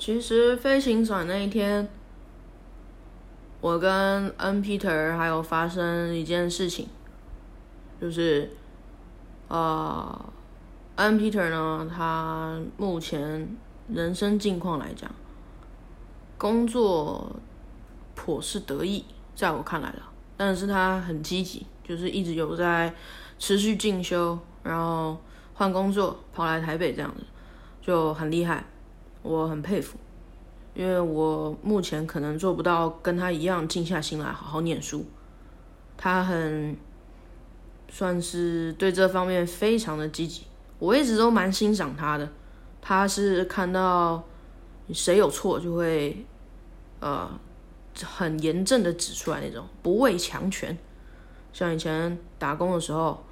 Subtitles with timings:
[0.00, 1.86] 其实飞行伞那一天，
[3.60, 6.88] 我跟 N Peter 还有发生一件事情，
[8.00, 8.50] 就是，
[9.48, 10.32] 呃
[10.96, 13.54] ，N Peter 呢，他目前
[13.88, 15.14] 人生境况来讲，
[16.38, 17.36] 工作
[18.14, 19.04] 颇是得意，
[19.36, 22.94] 在我看来了，但是他很积极，就是一直有在
[23.38, 25.18] 持续进修，然后
[25.52, 27.22] 换工作，跑来台北这样子，
[27.82, 28.64] 就很厉害。
[29.22, 29.98] 我很佩服，
[30.74, 35.04] 因为我目前可能做不到跟他一样静下心来好好念书。
[35.96, 36.74] 他很
[37.90, 40.44] 算是对这方面非常的积极，
[40.78, 42.26] 我一直都蛮欣赏他的。
[42.80, 44.24] 他是看到
[44.90, 46.24] 谁有错就会
[47.00, 47.30] 呃
[48.02, 50.76] 很严正的指出来那种，不畏强权。
[51.52, 53.22] 像以前打工的时候，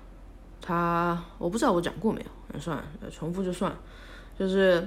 [0.61, 3.79] 他我不知道我讲过没有，那算了，重复就算了，
[4.39, 4.87] 就是。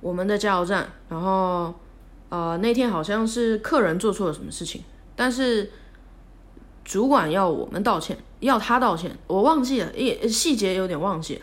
[0.00, 1.74] 我们的加油站，然后
[2.30, 4.82] 呃那天好像是客人做错了什么事情，
[5.14, 5.70] 但是
[6.84, 11.42] 主管要我们道歉，要他道歉，我忘记了，也细节有点忘记了。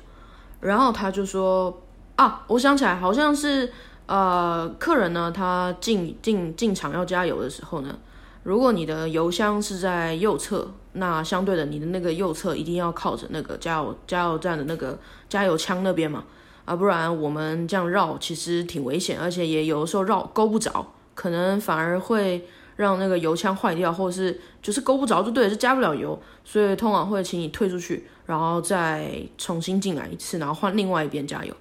[0.59, 1.83] 然后他就说
[2.15, 3.71] 啊，我想起来，好像是
[4.07, 7.95] 呃客人呢，他进进进厂要加油的时候呢，
[8.41, 14.97] 如果你的油箱是在右侧，那相对的你的那个右侧一定要靠着那个加油加油站的那个
[15.29, 16.23] 加油枪那边嘛。
[16.67, 31.53] 啊，不然我们这样绕其实挺危险，而且也有的时候绕勾不着，可能反而会让那个油枪坏掉，或者是就是勾不着就对了，是加不了油，所以通常会请你退出去，然后再重新进来一次，然后换另外一边加油。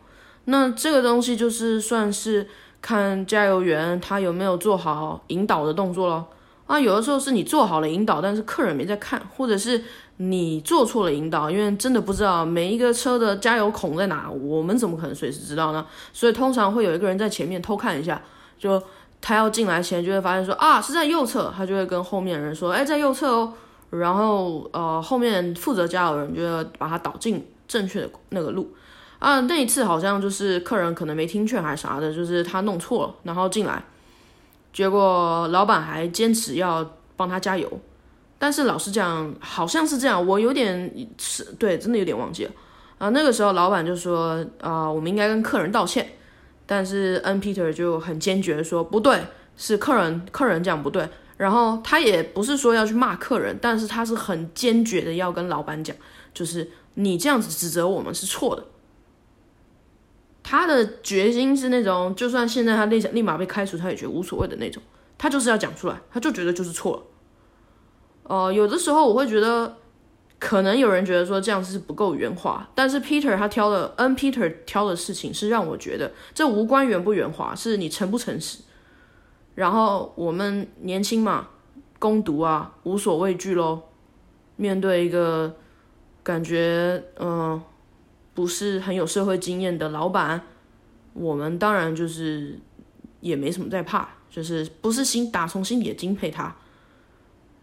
[0.46, 2.48] 那这个东西就是算是
[2.82, 6.26] 看加油员他有没有做好引导的动作咯。
[6.66, 9.82] 啊，有的时候是你做好了引导，但是客人没在看，或者是。
[10.18, 15.86] 你做错了引导，因为真的不知道每一个车的加油孔在哪，我们怎么可能随时知道呢？
[16.10, 18.22] 所以通常会有一个人在前面偷看一下，
[18.58, 18.82] 就
[19.20, 23.52] 他要进来前就会发现说啊是在右侧，他就会跟后面的人说，哎在右侧哦，
[23.90, 28.74] 然后呃后面负责加油的人就要把他导进正确的那个路
[29.18, 29.40] 啊。
[29.40, 33.84] 那一次好像就是客人可能没听劝还是啥的，就是他弄错了，然后进来，
[34.76, 37.80] 结果老板还坚持要帮他加油。
[38.38, 42.50] 但是老实讲，好像是这样，我有点是对，真的有点忘记了
[42.98, 43.08] 啊。
[43.08, 46.06] 那个时候老板就说啊，我们应该跟客人道歉。
[46.66, 49.18] 但是 N Peter 就很坚决说不对，
[49.56, 51.08] 是客人客人讲不对。
[51.38, 55.96] 然后他也不是说要去骂客人，但是他是很坚决的要跟老板讲，
[56.34, 58.62] 就是你这样子指责我们是错的。
[60.48, 64.80] 他的决心是那种，就算现在他立立马被开除，他也觉得无所谓的那种。
[65.18, 67.02] 他就是要讲出来，他就觉得就是错了。
[68.22, 69.76] 呃，有的时候我会觉得，
[70.38, 78.60] 可能有人觉得说这样是不够圆滑，但是 Peter 他挑的，N Peter 挑的事情是让我觉得这无关圆不圆滑，是你诚不诚实。
[79.56, 81.48] 然后我们年轻嘛，
[81.98, 83.82] 攻读啊，无所畏惧喽。
[84.54, 85.56] 面对一个
[86.22, 87.60] 感觉嗯
[88.36, 90.40] 不是很有社会经验的老板，
[91.14, 92.60] 我们当然就是
[93.20, 96.54] 也没什么在怕，就是不是心打从心底敬佩他。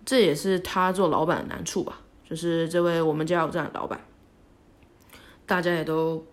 [0.04, 4.04] 这也是他做老板的难处吧，就是这位我们加油站的老板，
[5.46, 6.26] 大家也都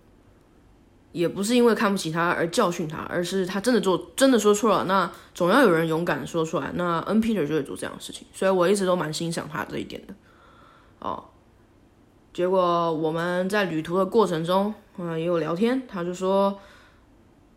[1.13, 6.73] 也不是因为看不起他而教训他，而是他真的做真的说错了，那总要有人勇敢说出来。
[6.75, 10.15] 那 N Peter 就会做这样的事情，所以我一直都蛮欣赏他这一点的。
[10.99, 11.30] 哦，
[12.33, 16.59] 结果我们在旅途的过程中，嗯，也有聊天，他就说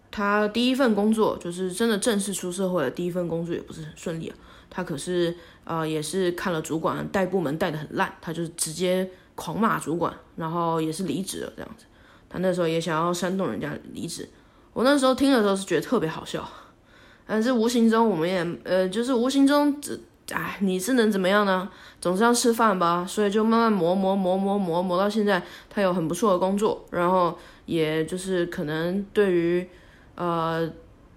[0.09, 4.35] 他第一份工作就是真的正式出社会的第一份工作也不是很顺利啊。
[4.69, 5.35] 他可是
[5.65, 11.85] 呃，也是看了主管带部门带的很烂，他就直接狂骂主管，然后也是离职了这样子。
[12.27, 14.27] 他那时候也想要煽动人家离职，
[14.73, 16.43] 我那时候听的时候是觉得特别好笑，
[17.27, 20.01] 但是无形中我们也呃，就是无形中只
[20.31, 21.69] 哎，你是能怎么样呢？
[21.99, 29.67] 总是要吃饭吧，所以就慢慢磨磨磨磨磨磨到现在，他有很不错的工作，然后也就是可能对于
[30.15, 30.69] 呃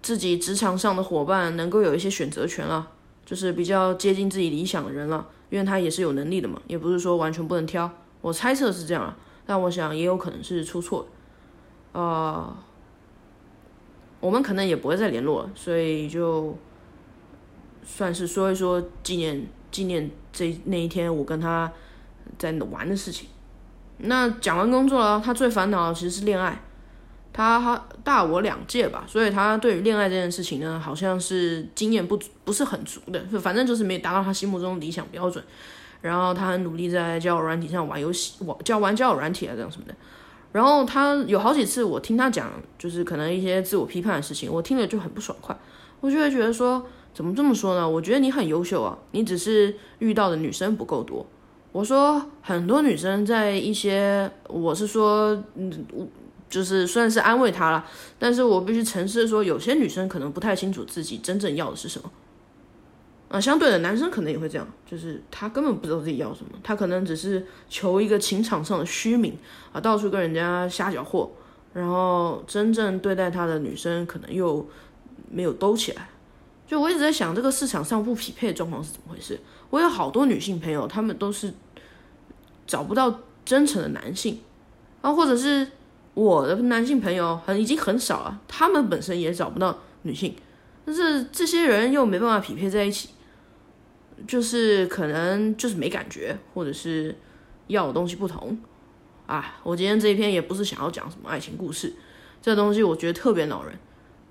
[0.03, 2.91] 自己职场上的伙伴能够有一些选择权了。
[3.25, 7.91] 就是比较接近自己理想的人了，因为他也是有能力的嘛，也不是说完全不能挑。
[8.21, 11.09] 我猜测是这样啊，但我想也有可能是出错。
[11.91, 12.57] 呃，
[14.21, 16.57] 我们可能也不会再联络了，所以就
[17.87, 21.73] 算是说一说纪念纪念这那一天我跟他
[22.37, 23.29] 在玩的事情。
[23.99, 26.61] 那讲完工作了，他最烦恼的其实是恋爱。
[27.33, 35.45] 他大我两届吧，所以他对于恋爱这件事情呢，好像是经验不不是很足的，反正就是没达到他心目中理想标准。
[36.01, 39.95] 然后他很努力在交友软体上玩游戏，玩教玩交友软体啊这样什么的。
[40.53, 45.55] 然后他有好几次我听他讲，就是可能一些自我批判的事情，我听了就很不爽快，
[46.01, 46.87] 我就会觉得说，
[47.17, 47.89] 怎么这么说呢？
[47.89, 51.25] 我觉得你很优秀啊，你只是遇到的女生不够多。
[51.73, 56.07] 我说很多女生在一些，我是说，嗯，我
[56.51, 57.83] 就是算是安慰她了，
[58.19, 62.11] 但是我必须诚实的说，有些女生可能不太清楚自己真正要的是什么。
[63.31, 69.35] 啊，相对的男生可能也会这样，就是他根本不知道自己要什么，他可能只是求一个情场上的虚名
[69.73, 71.31] 啊，到处跟人家瞎搅和，
[71.73, 74.69] 然后真正对待他的女生可能又
[75.31, 76.11] 没有兜起来。
[76.67, 79.39] 就我一直在想，这个市场上不匹配的状况是怎么回事？
[79.71, 81.55] 我有好多女性朋友，她们都是。
[82.67, 84.41] 找不到真诚的男性，
[85.01, 85.69] 啊，或者是
[86.15, 90.35] 我的男性朋友很已经很少了，他们本身也找不到女性，
[90.85, 93.11] 但是这些人又没办法匹配在一起，
[94.27, 97.15] 就是可能就是没感觉，或者是
[97.69, 98.59] 要的东西不同，
[99.27, 101.95] 啊，我今天这一篇也不是想要讲什么爱情故事，
[102.43, 103.73] 这东西我觉得特别恼人，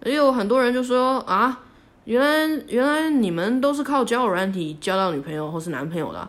[0.04, 1.64] 也有很多人就说啊，
[2.06, 6.28] 原来原来你们都是靠交友软体交到女朋友或是男朋友的。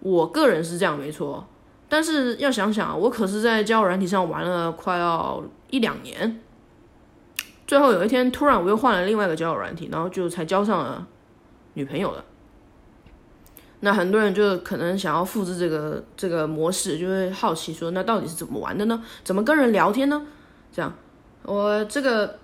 [0.00, 1.46] 我个人是这样没错，
[1.88, 6.40] 但是要想想，我可是在交友软体上玩了快要一两年，
[7.66, 11.06] 最后有一天突然我又换了另外一个交友软体，然后就才交上了
[11.74, 12.24] 女朋友的。
[13.80, 19.04] 那很多人就可能想要复制这个这个模式，就会好奇说，那到底是怎么玩的呢？
[19.22, 20.26] 怎么跟人聊天呢？
[20.72, 20.92] 这样，
[21.42, 22.38] 我这个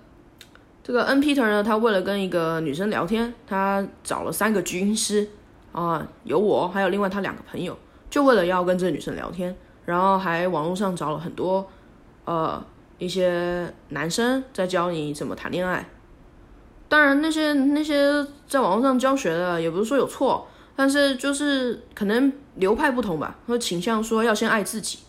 [0.87, 5.27] 这个 N Peter 呢，他为了跟一个女生聊天，他找了三个军师。
[5.73, 7.77] 啊，有我，还有另外他两个朋友，
[8.09, 9.53] 就为了要跟这个女生聊天，
[9.83, 11.67] 然后还网络上找了很多，
[12.23, 12.65] 呃，
[12.99, 15.89] 一些男生在教你怎么谈恋爱。
[16.87, 24.99] 当然，那些那些在网络上教学的，也不是说有错，但是就是可能流派不同吧，会倾向说要先爱自己。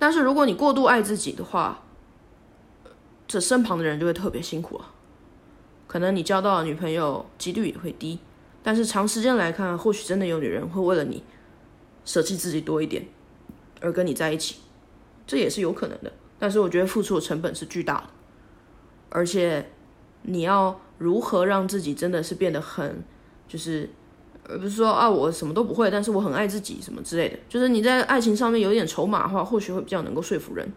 [0.00, 1.80] 但是如果你过度爱自己的话，
[3.28, 4.84] 这身旁的人就会特别辛苦了，
[5.92, 8.18] 可能你交到的女朋友几率也会低。
[8.62, 11.22] 但是长时间来看，或许真的有女人会为了你
[12.06, 13.06] 舍弃自己多一点，
[13.82, 14.60] 而跟你在一起，
[15.26, 16.10] 这也是有可能的。
[16.38, 18.04] 但是我觉得付出的成本是巨大的，
[19.10, 19.70] 而且
[20.22, 23.04] 你要如何让自己真的是变得很，
[23.46, 23.90] 就是
[24.48, 27.38] 而不是说啊我什么都不会，但是我很爱自己什么之类的。
[27.50, 30.72] 就是你在爱情上面有点筹码的话，或许会比较能够说服人。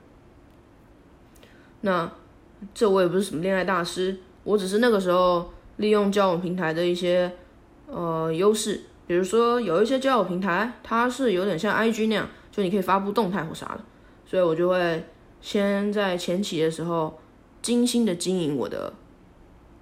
[1.80, 2.12] 那
[2.74, 7.30] 这我也不是什么恋爱大师，我只是那个时候利用交友平台的一些。
[7.88, 13.80] 呃，优势，比如说有一些交友平台，它是有点像 IG 那样，就你可以发布动态或啥的，
[14.26, 15.06] 所以我就会
[15.40, 17.20] 先在前期的时候
[17.62, 18.92] 精心的经营我的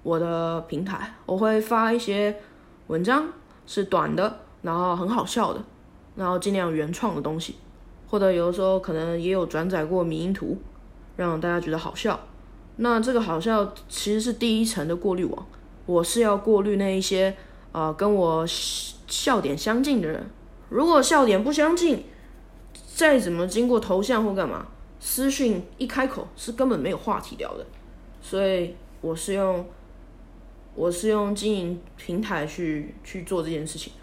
[0.03, 2.35] 我的平台，我会发一些
[2.87, 3.25] 文章，
[3.65, 5.63] 是短的，然后很好笑的，
[6.17, 7.55] 然后尽量原创的东西，
[8.09, 10.57] 或者有的时候可能也有转载过迷因图，
[11.15, 12.19] 让大家觉得好笑。
[12.77, 15.45] 那这个好笑其实是第一层的过滤网，
[15.85, 17.35] 我是要过滤那一些。
[17.73, 20.23] 啊，跟我笑点相近的人，
[20.69, 22.05] 如果笑点不相近，
[22.85, 24.67] 再怎么经过头像或干嘛，
[24.99, 27.65] 私讯一开口是根本没有话题聊的。
[28.21, 29.65] 所以我是用，
[30.75, 33.93] 我是用经营平台去去做这件事情。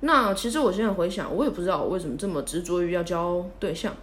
[0.00, 3.94] 那其实我现在回想，我也不知道我为什么这么执着于要交对象。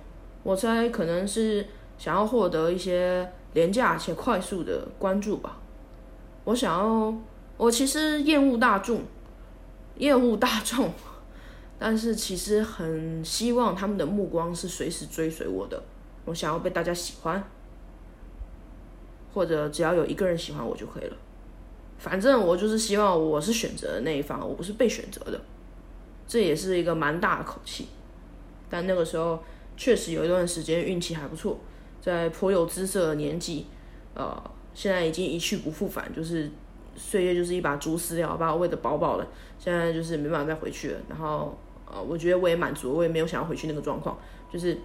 [0.42, 1.68] 我猜可能是
[2.00, 5.58] 想要获得一些廉价且快速的关注吧。
[6.44, 7.14] 我想要。
[7.58, 9.02] 我其实厌恶大众，
[9.98, 10.94] 厌恶大众，
[11.78, 15.84] 但是其实很希望他们的目光是随时追随我的。
[16.24, 17.44] 我想要被大家喜欢，
[19.34, 21.18] 或者只要有一个人喜欢我就可以了。
[21.98, 25.42] 反正我就是希望我是选择的那一方，我不是被选择的。
[26.26, 27.90] 这也是一个蛮大的口气。
[28.70, 29.44] 但那个时候
[29.76, 31.60] 确实有一段时间运气还不错，
[32.10, 33.68] 在颇有姿色的年纪，
[34.14, 34.42] 呃，
[34.74, 36.50] 现在已经一去不复返，就是。
[37.02, 39.26] 岁月就是一把猪饲料，把我喂得饱饱的，
[39.58, 41.00] 现在就是没办法再回去了。
[41.08, 41.58] 然后，
[41.90, 44.20] 呃，我觉得我也满足，我也没有想要回去那个状况，
[44.52, 44.78] 就是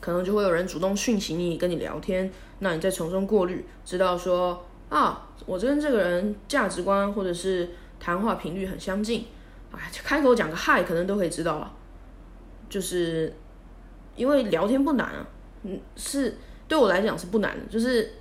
[0.00, 9.26] 可能就会有人主动讯息你，跟你聊天，那你再从中过滤，知道说啊，我跟这个人价值观或者是谈话频率很相近，
[9.72, 11.72] 哎，开口讲个嗨，可能都可以知道了。
[12.68, 13.34] 就是
[14.14, 15.26] 因为聊天不难啊，
[15.62, 18.12] 嗯，是对我来讲是不难的，就是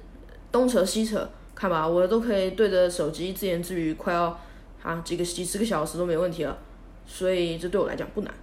[0.51, 1.29] 东扯西扯。
[1.53, 4.39] 看吧，我都可以对着手机自言自语，快要
[4.81, 6.57] 啊几个几十个小时都没问题了，
[7.05, 8.33] 所以这对我来讲不难，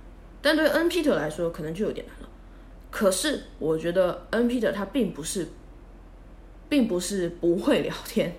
[0.41, 2.29] 但对 N Peter 来说可能就有点难了。
[2.93, 5.49] 可是我觉得 N Peter 他并不是，
[6.69, 8.37] 并不是不会聊天，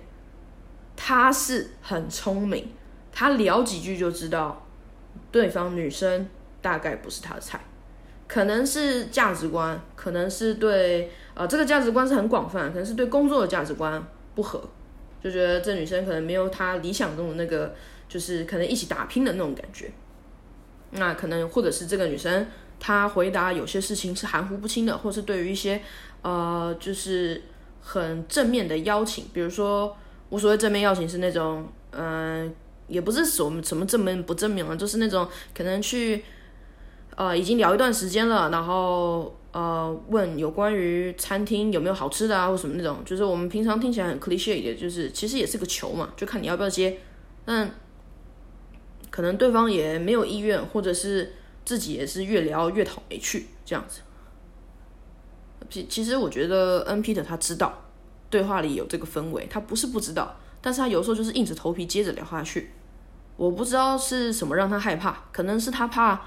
[0.96, 2.68] 他是很聪明，
[3.12, 4.66] 他聊几句就知道
[5.30, 6.26] 对方女生
[6.62, 7.62] 大概不是他的菜，
[8.32, 14.00] 可能是价值观，可能是对呃这个价值观是很广泛，可能是对工作的价值观
[14.36, 14.62] 不合，
[15.20, 17.74] 就觉得这女生可能没有她理想中的那个，
[18.08, 19.90] 就是可能一起打拼的那种感觉。
[20.92, 22.46] 那可能或者是这个女生
[22.78, 25.82] 她回答有些事情是含糊不清的，或是对于一些
[26.22, 27.42] 呃就是
[27.80, 29.96] 很正面的邀请，比如说
[30.28, 32.54] 我所谓正面邀请是那种嗯
[32.86, 36.22] 也不是什么什么正面不正面了，就是那种可能去。
[37.20, 46.98] 呃，已经聊一段时间了，然后呃，问有关于餐厅有没有好吃的啊，或什么那种，就是我们平常听起来很 cliche 的，就是其实也是个球嘛，就看你要不要接。
[47.44, 47.70] 但
[49.10, 54.00] 可能对方也没有意愿，或者是自己也是越聊越讨没趣这样子。
[55.68, 57.82] 其其实我觉得 N P 的他知道
[58.30, 62.70] 对话里有这个氛围，他不是不知道，但是他有时候就是硬着头皮接着聊下去。
[63.36, 66.18] 我不知道是什么让他害怕，可能是他怕。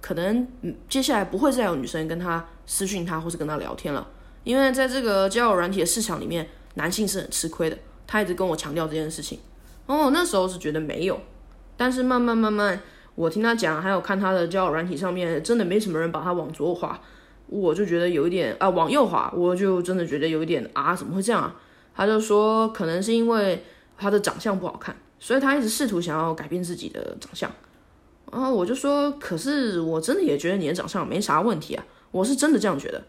[0.00, 0.46] 可能
[0.88, 4.06] 接下来不会再有女生跟他私讯他或是跟他聊天了，
[4.44, 7.76] 因为在这个交友软体的市场里面，男性是很吃亏的。
[8.06, 9.38] 他一直跟我强调这件事情，
[9.86, 11.20] 哦，那时候是觉得没有，
[11.76, 12.80] 但是慢慢慢慢，
[13.14, 17.00] 我听他讲，还有看他的交友软体上面，真的没什么人把他往左滑，
[17.46, 21.54] 我就觉得有一点啊，往右滑，我就真的觉得有一点啊，怎么会这样啊？
[21.94, 23.64] 他就说可能是因为
[23.96, 27.48] 他的长相不好看，所以他一直试图想要改变自己的长相。
[28.30, 33.02] 然后我就说，可是我真的也觉得你的长相没啥问题啊，我是真的这样觉得。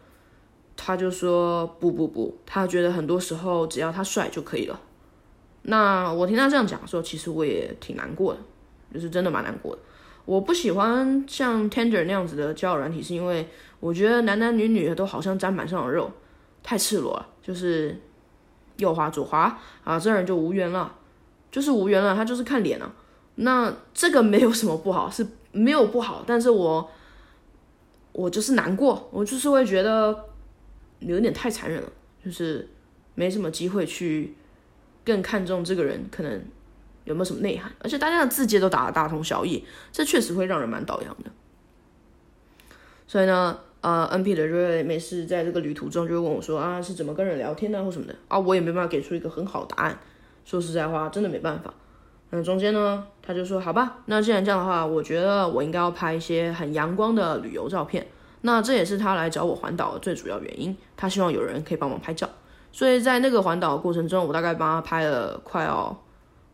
[0.75, 4.79] 他就说不不不，他觉得很多时候只要他帅就可以了。
[5.63, 8.39] 那我听他这样讲的时候，其实我也挺难过的，
[8.91, 9.81] 就是真的蛮难过的。
[10.25, 13.47] 我不喜欢像 Tender 那样子的交友软体，是因为
[13.79, 16.11] 我觉得男男女女都好像砧板上的肉，
[16.63, 17.99] 太赤裸了，就是
[18.77, 20.95] 右滑左滑啊，这人就无缘了，
[21.51, 22.91] 就是无缘了，他就是看脸啊。
[23.43, 26.89] 那这个没有什么不好， 是没有不好，但是我
[28.11, 30.25] 我就是难过，我就是会觉得
[30.99, 31.91] 有点太残忍了，
[32.23, 32.67] 就是
[33.15, 34.35] 没什么机会去
[35.03, 36.31] 更看重这个人可能
[37.05, 41.31] 有没有什么内涵，而且大家的字节都打的大同小异，这确实会让人蛮倒洋的。
[43.07, 49.99] 所以呢，呃，N P 的就会每次在这个旅途中就会问我说啊，是怎么跟人聊天呢，或什么的啊，我也没办法给出一个很好的答案。
[50.45, 51.73] 说实在话，真的没办法。
[52.33, 58.07] 那中间呢，他就说好吧，那既然这样的话，我觉得我应该要拍一些很阳光的旅游照片。
[58.43, 62.27] 那这也是他来找我环岛的最主要原因，他希望有人可以帮忙拍照。
[62.71, 65.95] 所以在那个环岛的过程中，我大概帮他拍了快要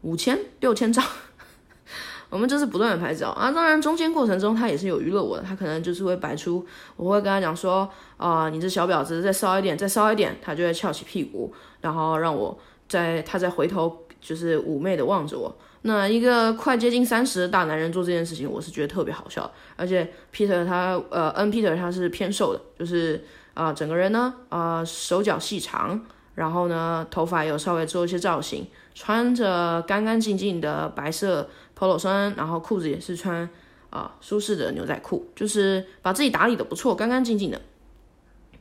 [0.02, 1.06] 五千六千张。
[2.30, 6.66] 我们就是不断的拍照啊，当然中间过程中他也是有娱乐我的，他可能就是会摆出，
[6.98, 12.58] 我会跟他讲说啊，你这小婊子再骚一点，再骚一点，他就会翘起屁股，然后让我
[12.90, 15.56] 在他再回头就是妩媚的望着我。
[15.88, 19.50] 那一个快接近三十的大男人做这件事情，我是觉得特别好笑。
[19.78, 33.50] 而且 Peter 他呃，N Peter 他是偏瘦的，就是啊，整个人呢啊，手脚细长，然后呢，头发有稍微做一些造型，穿着干干净净的白色 Polo 衫，然后裤子也是穿
[33.90, 37.62] 啊舒适的牛仔裤，就是把自己打理的不错，干干净净的。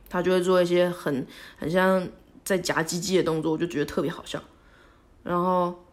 [0.09, 2.07] 他就会做一些很很像
[2.45, 4.41] 在夹鸡鸡的动作，我就觉得特别好笑。
[5.23, 5.83] 然后。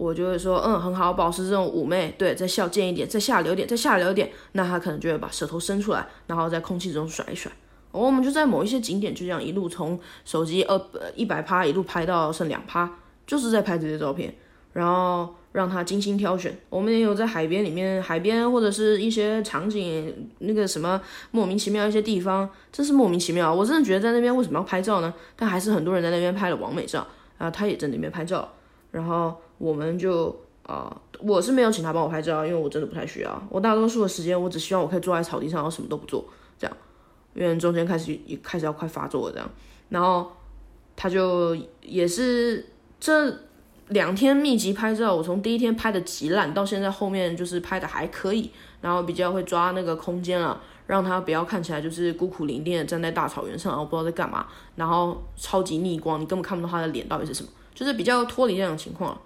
[0.00, 7.52] 我就会说，嗯，很好，保持这种妩媚，对，再笑贱一点，再下流点，再下流点，那他可能就会把舌头伸出来，然后在空气中甩一甩。
[7.92, 10.80] 我们就在某一些景点，就这样一路从手机二
[11.14, 12.90] 一百趴一路拍到剩两趴，
[13.26, 14.34] 就是在拍这些照片，
[14.72, 16.58] 然后让他精心挑选。
[16.70, 20.98] 我们也有在海边里面，海边或者是一些场景，那个什么
[21.30, 23.52] 莫名其妙一些地方，真是莫名其妙。
[23.52, 25.12] 我真的觉得在那边为什么要拍照呢？
[25.36, 28.50] 但还是很多人在那边拍了完美照，然后他也在那边拍照，
[28.92, 29.36] 然后。
[29.60, 30.90] 我们就啊，
[31.20, 33.46] 我是没有请他帮我拍照，因为我真的不太需要。
[33.50, 36.24] 我大多数的时间，我只希望我可以坐在草地上，然后什么都不做，
[36.58, 36.74] 这样。
[37.34, 39.50] 因为中间开始也开始要快发作了，这样。
[39.90, 40.32] 然后
[40.96, 42.64] 他就也是
[42.98, 43.36] 这
[43.88, 48.50] 两天密集拍照，我从第一天拍的极烂，到现在后面就是拍的还可以，
[48.80, 59.20] 然后比较会抓那个空间了，让他不要看起来就是孤苦伶仃的站在大草原上，然后不知道在干嘛，然后超级逆光，你根本看不到他的脸到底是什么，就是比较脱离这种情况了。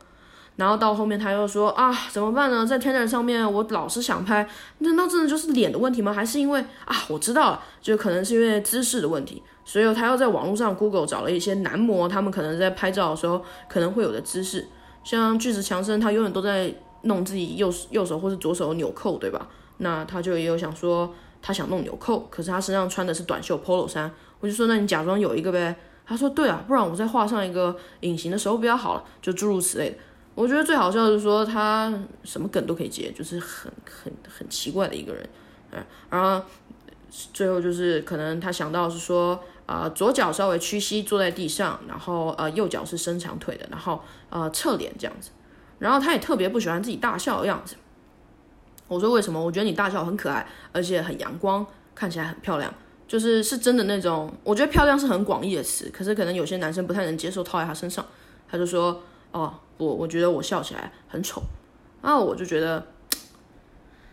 [0.56, 2.64] 然后到后面他又说啊，怎么办呢？
[2.64, 6.12] 在 Tinder 上面，我老是想拍，难道真的就是脸的问题吗？
[6.12, 14.68] 还是因为啊，我知道了，就可能是因为姿势的问题，所以他又在网络上 Google 找了一些男模，他们可能在拍照的时候可能会有的姿势，
[15.02, 19.48] 像巨石强森，他永远都在弄自己右右手或是左手纽扣，对吧？
[19.78, 24.08] 那他就也有想说，他想弄纽扣，可是他身上穿的是短袖 Polo 衫，
[24.38, 25.74] 我就说，那你假装有一个呗。
[26.06, 29.96] 他说，对啊，不然我再画上一个隐形的手表好了，就诸如此类的。
[30.34, 31.92] 我觉得最好笑的是说他
[32.24, 35.28] 什么梗都可以接，就是很很很奇怪的一个人，
[35.70, 36.44] 嗯，然后
[37.32, 45.30] 最后就是可能他想到是说，呃，左脚稍微屈膝坐在地上，然后呃右脚是伸长腿的，然后呃侧脸这样子，
[45.78, 47.76] 然后他也特别不喜欢自己大笑的样子。
[48.88, 49.42] 我说为什么？
[49.42, 51.64] 我觉得你大笑很可爱，而且很阳光，
[51.94, 52.72] 看起来很漂亮，
[53.08, 54.30] 就是是真的那种。
[54.42, 58.04] 我觉得漂亮是很广义的词，可是可能有些男生不太能接受套在他身上。
[58.46, 59.02] 他就说，
[59.34, 61.42] 哦，我我觉得我笑起来很丑，
[62.00, 62.86] 然后我就觉得。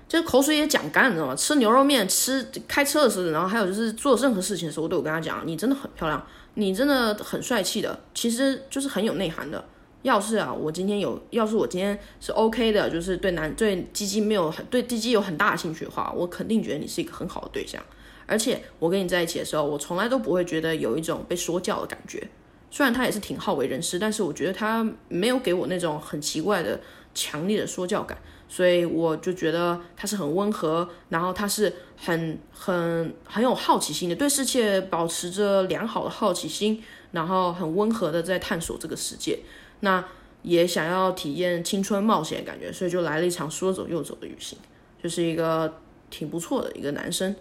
[0.07, 1.33] 就是口水也讲干，你知道吗？
[1.33, 6.21] 吃牛肉面、吃开车的时候，然后还有就是做任何事情的时候，我都有跟他讲，你真的很漂亮，
[6.55, 9.63] 你真的很帅气的，其实就是很有内涵的。
[10.01, 17.81] 要是啊，我今天有，要是我今天是 OK 的，就是对男对鸡鸡没有很对鸡鸡有很大的兴趣的话，我肯定觉得你是一个很好的对象。
[18.25, 22.27] 而且我跟你在一起的时候，我从来都不会觉得有一种被说教的感觉。
[22.71, 26.79] 虽然他也是挺好为人师，但是我觉得他没有给我那种很奇怪的
[27.13, 28.17] 强烈的说教感。
[28.47, 39.39] 所以我就觉得他是很温和，然后他是很很很有好奇心的，对世界保持着良好的好奇心，然后很温和的在探索这个世界，
[39.79, 40.03] 那
[40.41, 44.57] 也想要体验青春冒险的感觉，所以就来了一场说走就走的旅行，
[45.01, 45.73] 就是一个
[46.09, 47.33] 挺不错的一个男生。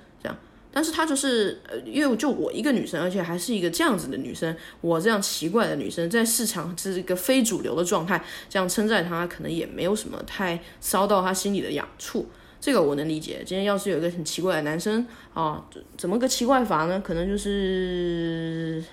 [0.72, 12.28] 但是她就是，呃，因为就我一个女生，而且还是一个这样子的女生，我这样奇怪的女生，在市场是一个非主流的状态，这样称赞她，可能也没有什么太骚到她心里的痒处，
[12.60, 13.42] 这个我能理解。
[13.44, 15.64] 今天要是有一个很奇怪的男生啊，
[15.96, 17.00] 怎么个奇怪法呢？
[17.04, 18.84] 可能就是，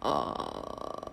[0.00, 1.05] 呃。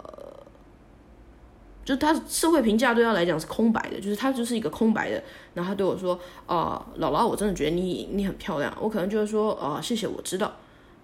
[1.85, 5.21] 就他社会评价对他来讲是空白的，就是他就是一个空白的。
[5.53, 10.53] 然后他对我说：“啊，姥姥，我真的觉得你你很漂亮。”我可能就会说：“啊，谢谢，我知道。”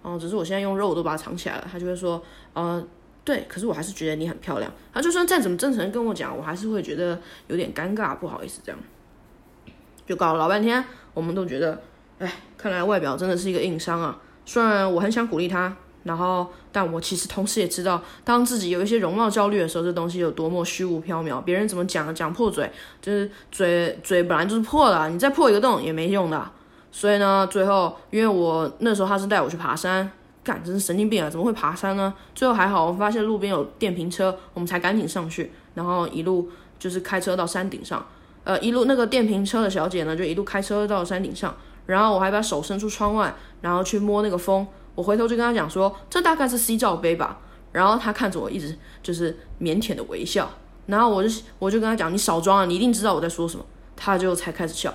[0.02, 1.68] 哦，只是我现在用肉都把它藏起来了。
[1.70, 2.22] 他就会说
[2.54, 2.82] ：“呃，
[3.24, 8.80] 对，可是我还是觉得你很漂亮。”他就算再怎么真诚跟我讲，我还是会觉得有点尴尬，不好意思这样。
[10.06, 10.82] 就搞了老半天，
[11.12, 11.82] 我们都觉得，
[12.18, 14.18] 哎，看来外表真的是一个硬伤啊。
[14.46, 15.76] 虽然我很想鼓励他。
[16.02, 21.40] 然后，但我其实同时也知道，当自己有一些容貌焦虑的时候，这东西有多么虚无缥缈。
[21.42, 22.70] 别人怎么讲，讲破嘴，
[23.02, 26.50] 就是嘴嘴本来就是破的，你再破一个洞也没用的。
[26.90, 30.10] 所以呢，最后因为我那时候他是带我去爬山，
[30.42, 31.28] 干真是神经病啊！
[31.28, 32.12] 怎么会爬山呢？
[32.34, 38.04] 最后还好，我发现路边有电瓶车，我们才赶紧上去，然后一路就是开车到山顶上。
[38.42, 44.66] 呃，一路那个电瓶车的小姐呢，就一路开车到山顶上，然后我还把手伸出窗外，然后去摸那个风。
[45.00, 47.40] 我回头就跟他讲说，这大概是 C 罩杯吧。
[47.72, 50.50] 然后他看着我，一直就是腼腆的微笑。
[50.84, 53.64] 然后我就我就跟他讲，你少装啊，你一定知道我在说什么。
[53.96, 54.92] 他就才开始笑。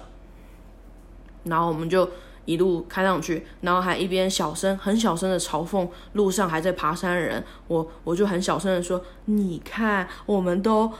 [1.45, 2.07] 然后我们就
[2.45, 7.43] 一路开上去，然后还一边小声、很小声的嘲讽路上还在爬山的人。
[7.67, 10.91] 我我就很小声的说，你看，我们都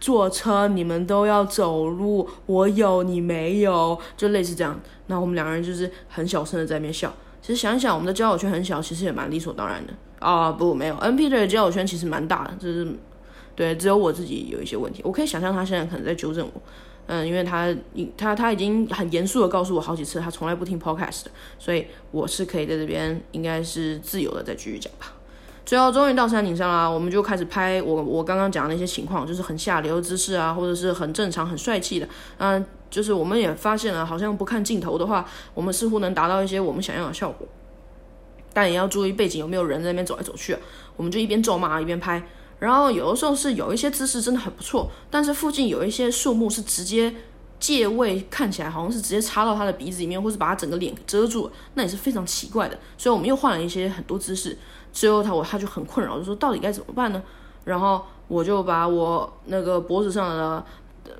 [0.00, 4.80] 坐车，你们都要走路，我有你没有，就类似这样。
[5.06, 7.12] 然后我们两个人就是很小声的在那边笑。
[7.44, 10.50] 其实想想，我们的交友圈很小，其实也蛮理所当然的啊。
[10.50, 12.88] 不，没有，N P 的交友圈其实蛮大的，就是
[13.54, 15.02] 对，只有我自己有一些问题。
[15.04, 16.62] 我可以想象他现在可能在纠正我，
[17.06, 17.68] 嗯，因为他
[18.16, 21.24] 他他已经很严肃的告诉我好几次，他从来不听 podcast，
[21.58, 25.12] 所以我是可以在这边应该是自由的再继续讲吧。
[25.66, 37.44] 最后终于到山顶上啦，我们就开始拍我我刚刚讲的那些情况，就是很下流的姿势啊，或者是很正常很帅气的，嗯，就是我们也发现了，好像不看镜头的话，我们似乎能达到一些我们想要的效果，
[38.52, 40.56] 但也要注意背景有没有人在那边走来走去。
[40.96, 42.22] 我们就一边咒骂一边拍，
[42.60, 47.12] 然后有的时候是有一些姿势真的很不错，但是附近有一些树木是直接
[47.58, 52.78] 借位，看起来好像是直接插到他的鼻子里面，或是把他整个脸遮住，那也是非常奇怪的。
[52.96, 54.56] 所以我们又换了一些很多姿势。
[54.92, 57.20] 最后他我他就很困扰，就说到底该怎么办呢？
[57.64, 60.64] 然后我就把我那个脖子上的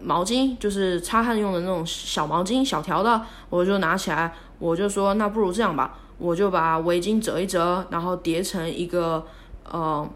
[0.01, 9.27] 毛巾，就是擦汗用的那种小毛巾，小条的，我就拿起来，我就说那不如这样吧，我就把围巾折一折，然后叠成一个
[9.65, 10.09] 呃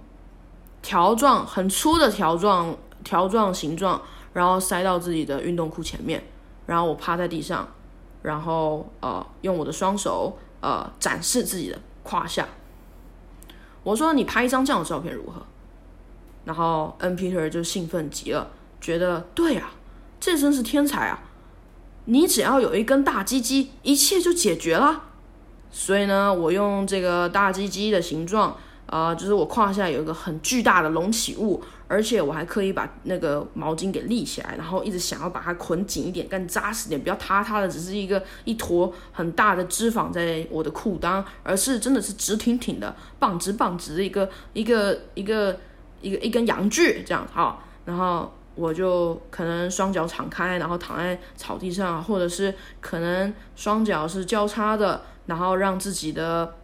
[0.83, 4.00] 条状，很粗的条状条状形状，
[4.33, 6.22] 然后塞到自己的运动裤前面，
[6.66, 7.68] 然后我趴在地上，
[8.22, 12.46] 然后呃用我的双手呃展示自己的胯下。
[13.85, 15.42] 我说你拍一张这样的照片如何？
[16.44, 18.50] 然后 N Peter 就兴奋极了，
[18.81, 19.73] 觉得对啊，
[20.19, 21.21] 这真是天才啊！
[22.07, 25.05] 你只要有一根大鸡鸡，一切就解决了。
[25.71, 28.57] 所以呢，我用这个大鸡鸡的形状。
[28.88, 45.61] 啊，就是我胯下有一个很巨大的隆起物，而且我还刻意把那个毛巾给立起来，然后一直想要把它捆紧一点，更扎实点，不要塌塌的，只是一个一坨很大的脂肪在我的裤裆，而是真的是直挺挺的、棒直棒直的一个一个一个
[46.01, 55.01] 一个一根阳具这样好，然后我就可能双脚敞开，然后躺在草地上，或者是可能双脚是交叉的。
[55.27, 56.55] 然后让自己的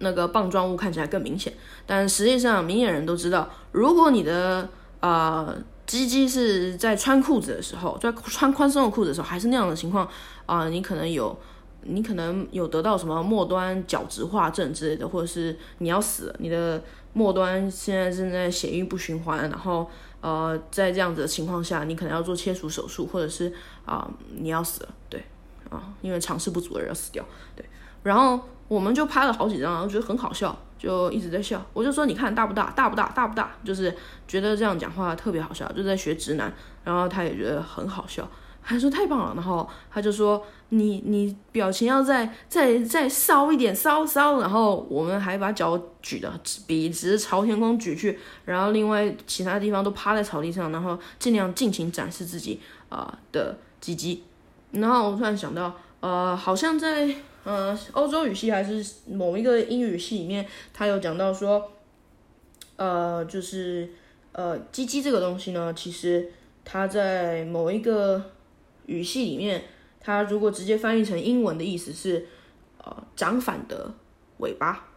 [0.00, 1.50] 那个棒状物看起来更明显。
[1.86, 4.68] 但实际上，明眼人都知道，如果你的
[5.00, 10.06] 呃鸡鸡是在穿裤子的时候，在穿宽松的裤子的时候，还是那样的情况
[10.44, 11.34] 啊，你可能有。
[11.82, 19.88] 你可能有得到什么末端角质化症之类的，或者是你要死了，你的末端现在正在血液不循环，然后
[20.20, 23.52] 呃，在这样子的情况下，你可能要做切除手术，或者是
[23.86, 25.22] 啊你要死了，对
[25.70, 27.64] 啊，因为尝试不足而要死掉，对。
[28.02, 31.64] 然后我们就拍了好几张，然后觉得很好笑，就一直在笑。
[31.72, 33.94] 我就说你看大不大，大不大，大不大，就是
[34.26, 36.52] 觉得这样讲话特别好笑，就在学直男，
[36.84, 38.28] 然后他也觉得很好笑。
[38.68, 46.30] 他说太棒了，然后他就说你你表情要再再再骚一点，骚骚，然后我们还把脚举的
[46.66, 54.22] 笔直朝天空举去，然后另外其他地方都趴在草地上，然后尽量尽情展示自己啊的鸡鸡。
[54.72, 57.08] 然后我突然想到，呃，好像在
[57.44, 61.72] 呃欧洲语系还是某一个英语系里面，他有讲到说，
[62.76, 63.88] 呃，就是
[64.32, 66.30] 呃鸡鸡这个东西呢，其实
[66.66, 68.22] 它在某一个
[68.88, 69.62] 语系里面，
[70.00, 72.26] 它如果直接翻译成英文的意思是，
[72.82, 73.94] 呃，长反的
[74.38, 74.88] 尾巴，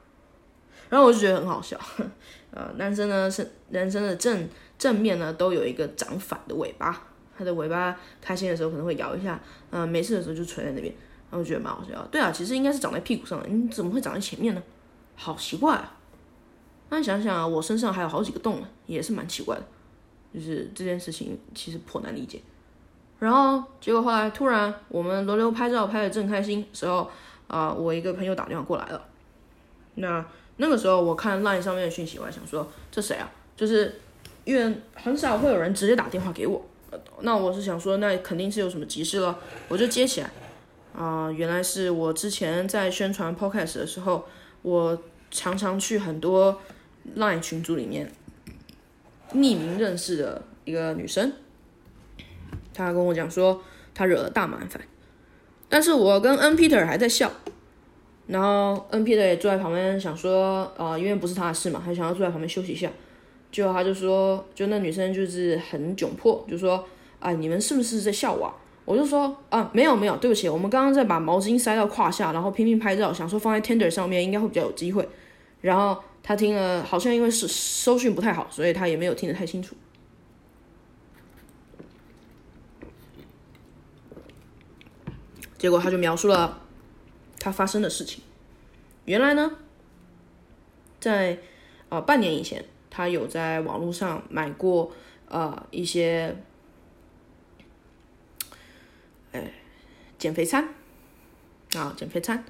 [0.90, 1.80] 然后我就觉得很好笑，
[2.52, 4.48] 呃，男生呢是男生的正
[4.80, 10.94] 正面呢都有一个长反的尾巴，他的尾巴开心的时候可能会摇一下，嗯，没事的时候就垂在那边，
[11.30, 12.08] 然后我觉得蛮好笑。
[12.12, 14.64] 对啊，其实应该是长在屁股上的，你怎么会长在前面呢？
[15.16, 15.98] 好奇怪啊！
[16.90, 19.64] 那你想想啊，我身上还有好几个洞呢，也是蛮奇怪的，
[20.34, 22.42] 就是这件事情其实颇难理解。
[23.22, 27.08] 然后结果后来突然我们轮流拍照拍的正开心时候，
[27.46, 29.00] 啊，我一个朋友打电话过来了。
[29.94, 30.26] 那
[30.58, 33.30] 那个时候我看 LINE 上面的讯息，我还想说这谁啊？
[33.56, 34.02] 就是
[34.44, 36.66] 因为很少会有人直接打电话给我。
[37.20, 40.32] 那我是想说那肯定是有什么急事了，我就接起来。
[40.98, 44.26] 啊，原来是我之前在宣传 Podcast 的时候，
[44.64, 46.60] 我常常去很多
[47.16, 48.12] LINE 群组里面
[49.34, 51.32] 匿名认识的一个女生。
[52.74, 53.62] 他跟我讲说
[53.94, 54.82] 他惹了大麻烦，
[55.70, 57.32] 但是我跟 N Peter 还在笑，
[58.28, 62.90] 然后 N Peter 也坐在旁边想说，啊，因为不是他的事嘛，还想要坐在旁边休息一下。
[63.52, 66.86] 结果他就说，就那女生就是很窘迫，就说，
[67.20, 68.54] 啊，你们是不是在笑我？
[68.86, 75.08] 我就说，啊，没有没有，对不起，我们刚刚在把毛巾塞到胯下，然后拼命拍照，想说放在 Tender 上面应该会比较有机会。
[75.60, 79.76] 然后他听了，好像因为是收讯不太好，所以他也没有听得太清楚。
[85.62, 86.60] 结果他就描述了
[87.40, 88.24] 他发生的事情。
[89.06, 89.52] 原来呢，
[91.00, 91.38] 在
[91.90, 94.92] 呃半年以前，他有在网络上买过
[95.28, 96.36] 呃一些，
[99.34, 99.54] 哎，
[100.18, 100.68] 减肥餐
[101.76, 102.44] 啊，减肥餐。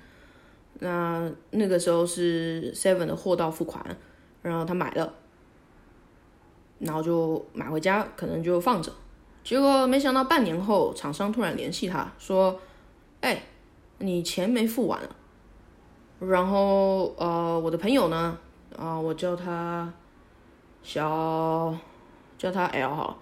[0.79, 3.85] 那那个时候是 Seven 的货到付款，
[4.41, 5.13] 然后他买了，
[6.79, 8.89] 然后就买回家，可能就放着。
[9.43, 12.57] 结果没想到半年后，厂商突然联系他说。
[13.21, 13.43] 哎，
[13.99, 14.99] 你钱没付完，
[16.19, 18.37] 然后呃，我的朋友呢，
[18.75, 19.93] 啊，我叫他
[20.81, 21.75] 小，
[22.37, 23.17] 叫他 L 好了，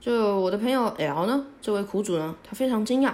[0.00, 3.12] 就我的朋友 L 呢，这位苦主呢，他非常惊讶，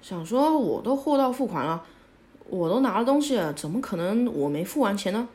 [0.00, 1.84] 想说我都货到付款了，
[2.48, 5.28] 我都拿了东西了，怎么可能我没付完钱呢？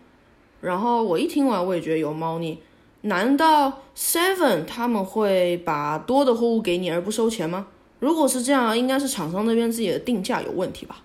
[0.62, 2.60] 然后我一听完，我也觉得有猫腻，
[3.02, 7.68] 难道 Seven 他们会把多的货物给你而不收钱吗？
[8.00, 11.04] 如果是这样，应该是厂商那边自己的定价有问题吧，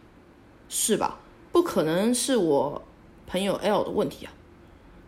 [0.68, 1.18] 是吧？
[1.50, 2.80] 不可能是我
[3.26, 4.32] 朋友 L 的问题啊。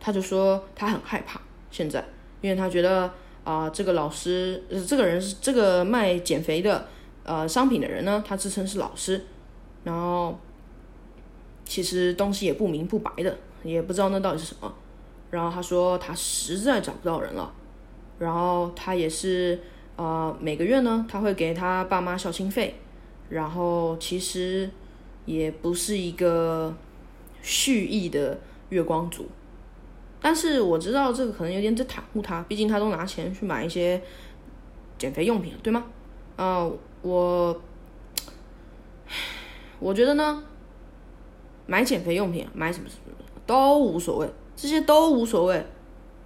[0.01, 2.05] 他就说他很害怕现在，
[2.41, 3.13] 因为他觉得
[3.45, 6.89] 啊，这个老师，这个人是这个卖减肥的
[7.23, 9.25] 呃商品的人呢，他自称是老师，
[9.85, 10.37] 然后
[11.65, 14.75] 其实东西也不明不白的，也不知道那到底是什么。
[15.31, 17.53] 然后他说他实在找不到人了，
[18.19, 19.61] 然后他也是。
[19.97, 22.75] 呃，每个月呢，他会给他爸妈孝心费，
[23.31, 24.69] 然后其实
[25.25, 26.75] 也不是一个
[27.41, 29.27] 蓄意的月光族，
[30.21, 33.99] 但是我知道这个可能有点在袒护他，毕竟他都拿钱去买一些
[34.99, 35.87] 减肥用品，对吗？
[36.37, 37.59] 啊，我
[39.79, 40.45] 我觉得呢，
[41.67, 43.13] 买减肥用品，买什么什么
[43.47, 45.65] 都无所谓，这些都无所谓，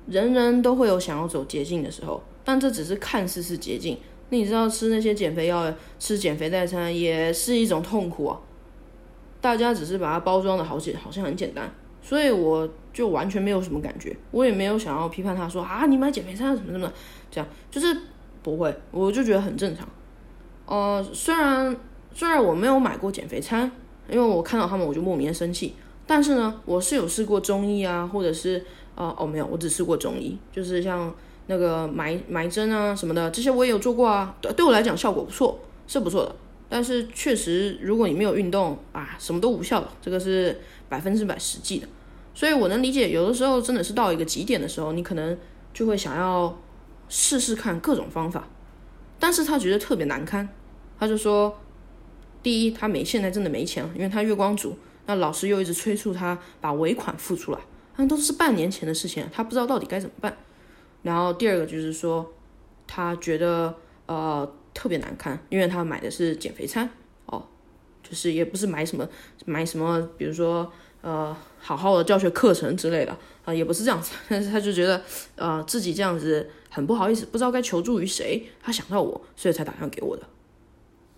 [0.08, 2.20] 人人都会有想要走捷径的时候。
[2.50, 3.96] 但这只是看似是捷径，
[4.30, 8.40] 那你知道吃那些减肥药、吃减肥代餐也是一种痛苦啊。
[9.40, 16.92] 大家只是把它包装的好简，好像很简单，所以我就完全没有什么感觉，我也没有想要批判他说啊，你买减肥餐什么什么，
[17.30, 17.96] 这样就是
[18.42, 19.88] 不会，我就觉得很正常。
[20.66, 21.76] 呃，虽然
[22.12, 23.70] 虽然我没有买过减肥餐，
[24.10, 25.76] 因为我看到他们我就莫名的生气。
[26.04, 31.14] 但是呢，我是有试过中医啊，或者是呃哦没有，我只试过中医，就是像
[31.50, 34.32] 那个埋埋针啊什么的，这些我也有做过啊。
[34.40, 35.58] 对对我来讲效果不错，
[35.88, 36.32] 是不错的。
[36.68, 41.88] 但是确实，如果你没有运动啊，什么都无效的，这个是百分之百实际的。
[42.32, 45.36] 所以我能理解，有的时候真的是到一个极点的时候，你可能
[45.74, 46.56] 就会想要
[47.08, 48.46] 试试看各种方法。
[49.18, 50.48] 但是他觉得特别难堪，
[51.00, 51.58] 他就说，
[52.44, 57.58] 第一，他没现在真的没钱了，因为他月光族，那老师又一直催促他把尾款付出来，
[57.96, 60.36] 那都是半年前的事情，他不知道到底该怎么办。
[61.02, 62.32] 然后第二个就是说，
[62.86, 63.74] 他觉得
[64.06, 64.50] 呃。
[64.72, 66.88] 特别难看，因为他买的是减肥餐
[67.26, 67.44] 哦，
[68.04, 69.06] 就是也不是买什么
[69.44, 75.02] 买什么，比如说呃好好的教学课程之类的啊，也不是这样子，但是他就觉得
[75.34, 80.22] 呃自己这样子很不好意思，不知道该求助于谁，他想到我，所以才打电话给我的。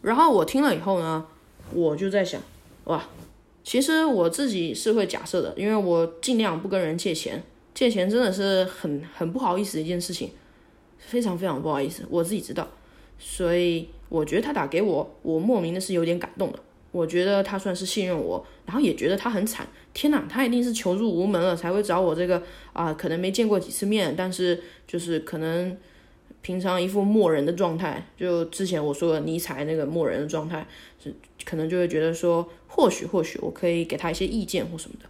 [0.01, 1.27] 然后我听了以后呢，
[1.73, 2.41] 我就在想，
[2.85, 3.05] 哇，
[3.63, 10.31] 其实我自己是会假设的，因为我尽量不跟人借钱，借钱真的是很很不好意思的一件事情，
[10.99, 12.69] 非常非常不好意思，我自己知道。
[13.19, 16.59] 所以我觉得他打给我，我莫名的是有点感动的。
[16.91, 19.67] 我觉得他算是信任我，然后也觉得他很惨。
[19.95, 22.43] 天哪，他一定是求助无门了才会找我这个
[22.75, 25.75] 啊，可能没见过几次面，但是就是可能
[26.43, 28.07] 平常一副默人的状态。
[28.15, 30.67] 就之前我说的尼采那个默人的状态，
[31.03, 31.15] 是
[31.47, 35.09] 可能就会觉得说，或许或许我可以给他一些意见或什么的。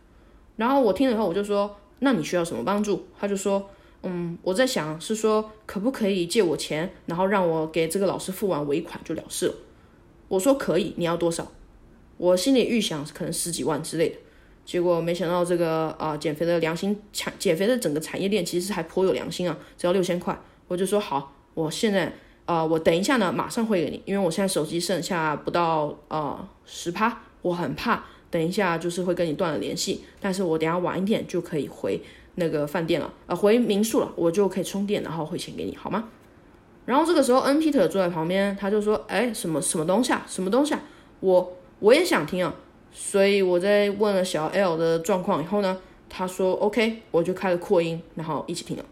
[0.54, 3.06] 然后我听了以后，我就说，那你需要什么帮助？
[3.18, 3.70] 他就说。
[4.04, 9.54] 嗯，我在想是说可不可以借我钱，然后让我给这个老师付完尾款就了事了。
[10.26, 11.52] 我说可以，你要多少？
[12.16, 14.16] 我心里预想可能十几万之类的。
[14.64, 20.36] 结果没想到这个啊，减肥的良心产，减肥的整个产业链其实还颇有良心啊，只要六千块。
[20.66, 22.12] 我就说好，我现在
[22.44, 32.00] 啊，我等一下呢，马上汇给你，因为我现在手机剩下不到呃十趴，我很怕等一下就是会跟你断了联系，但是我等下晚一点就可以回。
[32.36, 36.08] 那个饭店了，呃，回民宿了，我就可以充电，然后汇钱给你，好吗？
[36.86, 40.24] 然后这个时候，N Peter 坐在旁边，他就说：“哎，什么什么东西啊？
[40.26, 40.80] 什么东西啊？
[41.20, 42.54] 我我也想听啊。”
[42.90, 48.84] 所以我在问了小 L 的状况以后呢，他说：“OK，我就开了扩音，然后一起听了。”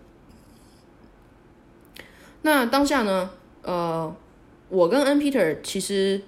[2.42, 3.30] 那当下呢，
[3.62, 4.14] 呃，
[4.68, 6.20] 我跟 N Peter 其实，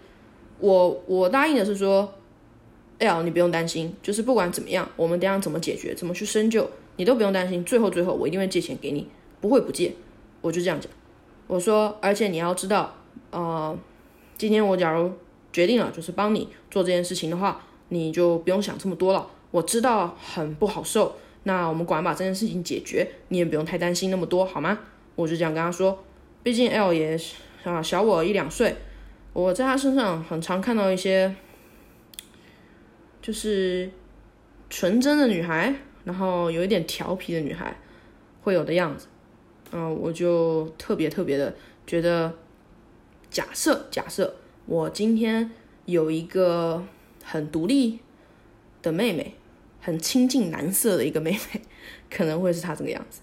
[0.61, 2.15] 我我答应的是说
[3.03, 6.69] ，L 你不用担心，就是不管怎么样，我们等下怎么解决，怎么去深究。
[6.97, 9.09] 你都不用担心，最后最后我一定会借钱给你，
[9.41, 9.93] 不会不借，
[10.41, 10.91] 我就这样讲。
[11.47, 12.95] 我说，而且你要知道，
[13.31, 13.77] 呃，
[14.37, 15.11] 今天我假如
[15.53, 19.27] 决定了就是帮你做这件事情的话，你就不用想这么多了。
[19.51, 24.79] 我知道很不好受，那我们管把这件事情解决，你也不用太担心那么多，好吗？
[25.15, 26.03] 我就这样跟他说。
[26.43, 27.19] 毕竟 L 也
[27.65, 28.75] 啊小我一两岁，
[29.33, 31.35] 我在他身上很常看到一些，
[33.23, 33.91] 就是
[34.69, 35.75] 纯真的女孩。
[36.05, 37.77] 然后有一点调皮的女孩
[38.43, 39.07] 会有的样子，
[39.71, 41.55] 嗯，我就特别特别的
[41.87, 42.35] 觉得，
[43.31, 44.35] 假设假设
[44.67, 45.49] 我今天
[45.85, 46.85] 有一个
[47.23, 48.01] 很独立
[48.83, 49.37] 的妹妹，
[49.81, 51.63] 很亲近男色的一个妹妹，
[52.11, 53.21] 可能会是她这个样子。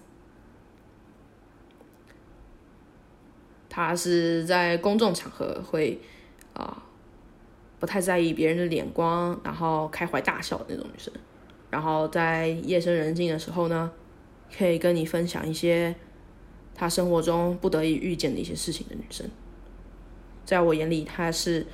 [3.68, 6.00] 她是在公众场合会
[6.54, 6.82] 啊
[7.80, 11.12] 不太在意别人的眼光，然后开怀大笑的那种女生。
[11.70, 13.90] 然后在夜深人静的时候呢，
[14.56, 15.94] 可以跟你分享一些
[16.74, 19.28] 她生活中不得已遇见的一些事情的女生，
[20.44, 21.66] 在我眼里，她是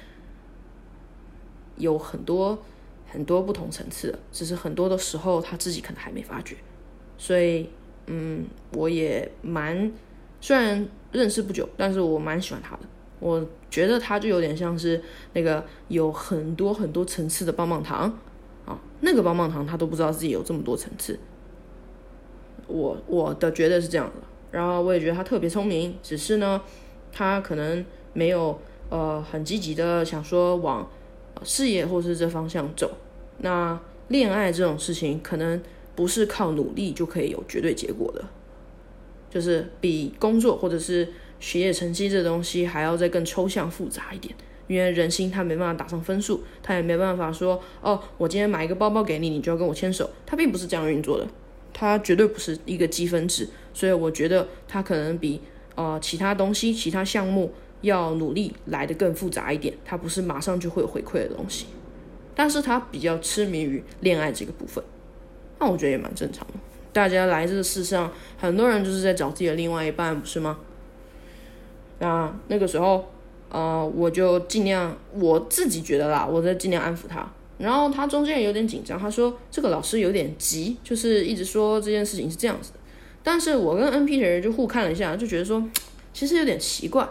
[1.77, 2.63] 有很多
[3.07, 6.57] 很多不同层次的，只是很多的时候她自己可能还没发觉。
[7.19, 7.69] 所以，
[8.07, 9.91] 嗯，我也蛮
[10.41, 12.83] 虽然认识不久，但是我蛮喜欢她的。
[13.19, 15.03] 我觉得他就有点像是
[15.33, 18.19] 那个有很多很多层次的棒棒糖。
[18.67, 21.17] 啊，那个棒棒糖他都不知道自己有这么多层次。
[22.67, 24.15] 我我的觉得是这样的，
[24.51, 26.61] 然后我也觉得他特别聪明，只是呢，
[27.13, 28.59] 他可能没有
[28.91, 30.91] 呃很积极的想说往
[31.45, 32.91] 事业或是这方向走。
[33.39, 35.63] 那恋爱这种事情，可能
[35.95, 38.25] 不是靠努力就可以有绝对结果的，
[39.31, 41.09] 就是比工作或者是
[41.41, 44.35] 学业成绩这东西还要再更抽象复杂一点。
[44.69, 51.29] 因为人心他没办法打上分数，他也没办法说哦，我今天买一个包包给你，你就要跟我牵手，他并不是这样运作的，
[51.73, 55.41] 他绝对不是一个积分制，所以我觉得他可能比
[55.77, 61.67] 呃其他东西、其他项目要努力来的更复杂一点，他不是马上就会有回馈的东西，
[62.35, 64.83] 但是他比较痴迷于恋爱这个部分，
[65.61, 66.55] 那我觉得也蛮正常的，
[66.93, 70.59] 大家来这个世上，很多人就是在找自己的另外一半，不是吗？
[71.99, 73.05] 那那个时候。
[73.49, 77.25] 呃，我就尽量我自己觉得啦，我在尽量安抚他。
[77.59, 82.79] 然后他中间有点紧张，他说这个老师有点急，就是一直说这件事情是这样子的。
[83.23, 85.63] 但是我跟 N P 的人就互看了一下，就觉得说
[86.13, 87.09] 其实有点奇怪。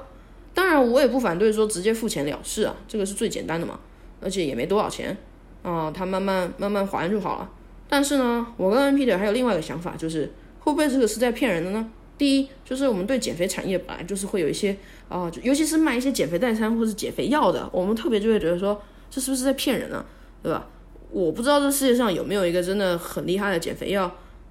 [0.53, 3.79] 当然我也不反对说直接付钱了事啊，这个是最简单的嘛，
[4.19, 5.15] 而且也没多少钱
[5.63, 7.49] 啊，他慢慢慢慢还就好了。
[7.87, 11.89] 但是呢，我跟 N P 的还有另外一个想法，就是会不会这个是在骗人的呢？
[12.17, 14.75] 第一，就是我们对减肥产业本来就是会有一些
[15.09, 20.05] 啊，尤其是卖一些减肥代餐或者减肥药的，我们特别就会觉得说这是不是在骗人呢？
[20.41, 20.67] 对吧？
[21.11, 24.09] 我不知道这世界上有没有一个真的很厉害的减肥药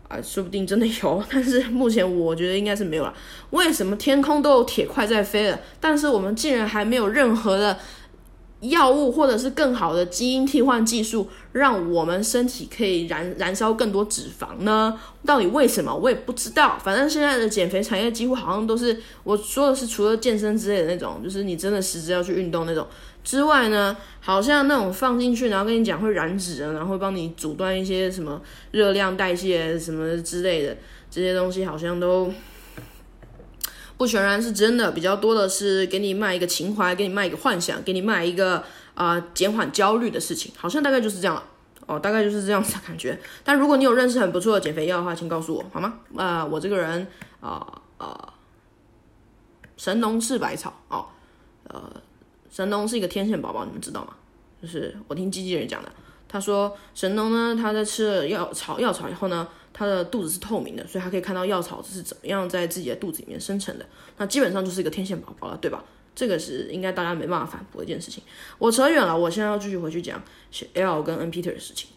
[0.08, 3.14] 啊，说不定真的有， 但是目前我觉得应该是没有了。
[3.50, 7.78] 为什么天空都有铁块在飞了，但是我们竟然还没有任何的
[8.70, 14.98] 药物或者是更好的基因替换技术，让我们身体可以燃燃烧更多脂肪呢？
[15.24, 15.94] 到底为什么？
[15.94, 16.78] 我也不知道。
[16.82, 22.86] 反正现在的减肥产业几乎好像都是我说的是，除了健身之类的那种，就是你真的实质要去运动那种。
[23.22, 28.40] 之外呢，好像那种放进去，然后跟你讲会燃脂啊，然后会帮你阻断一些什么
[28.72, 30.76] 热量代谢什么之类的
[31.10, 32.30] 这些东西，好像都
[34.04, 38.62] 不全然是真的，比较多的是给你卖一个情怀，给你卖一个幻想，给你卖一个
[38.94, 41.42] 啊减缓焦虑的事情，好像大概就是这样了
[41.86, 43.18] 哦，大概就是这样子的感觉。
[43.42, 45.94] 但如果你有认识很不错的减肥药的话，请告诉我好吗？
[46.16, 47.06] 啊，我这个人
[47.40, 48.34] 啊啊，
[49.78, 51.06] 神农氏百草哦，
[51.68, 51.90] 呃。
[52.50, 54.14] 神农是一个天线宝宝，你们知道吗？
[54.62, 55.90] 就是我听机器人讲的。
[56.28, 63.84] 他说神农呢，他在吃了药草药草以后呢，他的肚子是透明的，所以他可以看到药草是怎么样在自己的肚子里面生成的。
[64.16, 65.84] 那基本上就是一个天线宝宝了，对吧？
[66.14, 68.22] 这个是应该大家没办法反驳一件事情。
[68.58, 70.22] 我扯远了，我现在要继续回去讲
[70.74, 71.90] L 跟 N Peter 的事情。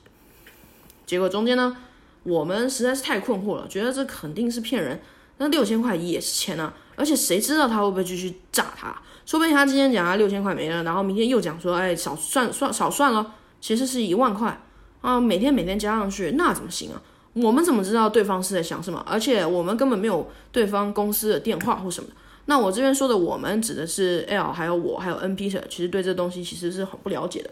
[1.06, 1.78] 结果中间呢，
[2.24, 5.00] 我们实在是太困惑了，觉得这肯定是骗人。
[5.38, 9.00] 那六千块也是钱啊，而且谁知道他会不会继续炸他？
[9.24, 14.60] 说不定他今天讲他六千块没了，然后明天又讲说，哎，少算算少算了，其实是一万块
[15.02, 17.00] 啊，每天每天加上去，那怎么行啊？
[17.42, 19.04] 我们怎么知道对方是在想什么？
[19.08, 22.10] 而且我们根本没有对方公司的电话或什么。
[22.46, 27.50] 那我这边说的我们指的是 L，还有我，还有 N Peter，其实对这东西其实是很不了解的。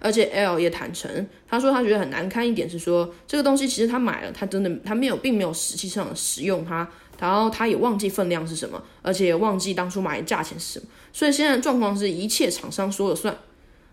[0.00, 6.88] 而且 L 也坦诚，他说他觉得很难堪一点是说，这个东西其实他买了，他真的他没有，并没有实际上使用它。
[7.18, 13.36] 然后他也忘记分量是什么，而且也忘记当初买的价钱是什么，所以现在状况是一切厂商说了算，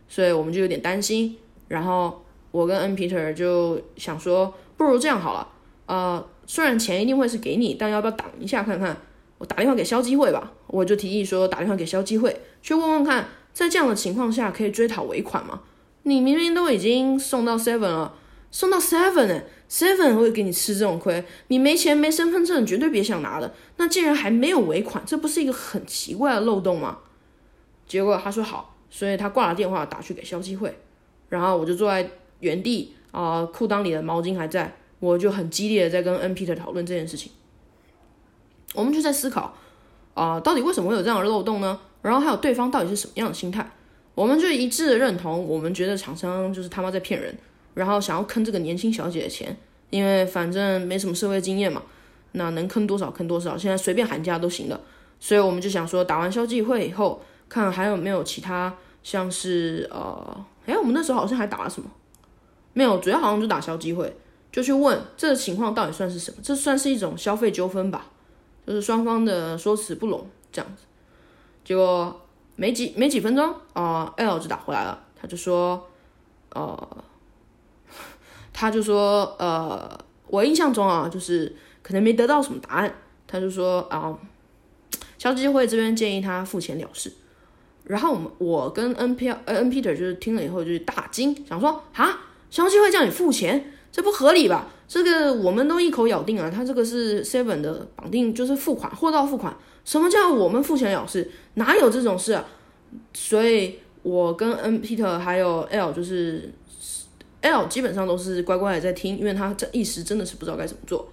[0.08, 1.36] 所以我们就有点担心。
[1.68, 5.48] 然后我跟 N Peter 就想说，不如这样好了，
[5.86, 8.96] 呃，虽然钱一定会是给你，但要不要挡一下看看？
[9.38, 15.62] 我打电话给肖机会吧，我就提议说打电话给肖机会，去问问看，在这样的情况下可以追讨尾款吗？
[16.04, 18.14] 你明明都已经送到 Seven 了，
[18.50, 23.54] 送到 Seven 呢？Seven 会给你吃这种亏，你没钱没身份证，绝对别想拿的。
[23.76, 27.00] 那竟然还没有尾款，这不是一个很奇怪的漏洞吗？
[27.86, 30.78] 结果他说好，所以他挂了电话，打去给消基会。
[31.28, 32.10] 然后我就坐在
[32.40, 37.32] 原地啊，裤裆里的毛巾还在，我就很激烈的在跟 N P 的讨论这件事情。
[38.74, 39.56] 我们就在思考
[40.14, 41.80] 啊，到底为什么会有这样的漏洞呢？
[42.02, 43.66] 然后还有对方到底是什么样的心态？
[44.16, 47.34] 我们就一致的认同，我们觉得厂商就是他妈在骗人。
[47.74, 49.56] 然后想要坑这个年轻小姐的钱，
[49.90, 51.82] 因为反正没什么社会经验嘛，
[52.34, 54.78] 那能坑多少坑多少，现在随便喊价都行的。
[55.22, 61.90] 所以我们就想说，打完消季会以后，看还有没有其他像是呃，哎，我们那时候好像还打了什么？
[62.76, 64.16] 没有，主要好像就打消机会，
[64.52, 66.38] 就去问这个情况到底算是什么？
[66.44, 68.06] 这算是一种消费纠纷吧，
[68.68, 70.84] 就是双方的说辞不拢这样子。
[71.64, 72.22] 结果
[72.56, 75.88] 没几没几分钟啊，L 就打回来了，他就说，
[76.52, 77.04] 呃。
[78.58, 82.96] 他就说，呃，我印象中啊，就是可能没得到什么答案。
[83.28, 84.18] 他就说啊，
[85.18, 87.12] 消基会这边建议他付钱了事。
[87.84, 92.18] 然后我们我跟 N P N Peter 就是听了以后就是大惊，想说啊，
[92.56, 94.70] 消息会叫你付钱，这不合理吧？
[94.88, 99.54] 这个我们都一口咬定啊，他这个是 Seven 的绑定，就是付款货到付款。
[99.84, 101.30] 什么叫我们付钱了事？
[101.56, 102.46] 哪有这种事啊？
[103.14, 106.54] 所以我跟 N Peter 还有 L 就是。
[107.42, 111.08] L 基本上都是乖乖的在听，因为他这一时真的是不知道该怎么做，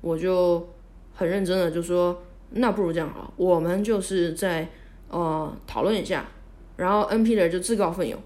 [0.00, 0.68] 我就
[1.12, 4.68] 很认真的就说，那不如这样好了，我们就是在
[5.08, 6.28] 呃讨论一下，
[6.76, 8.16] 然后 N Peter 就自告奋勇，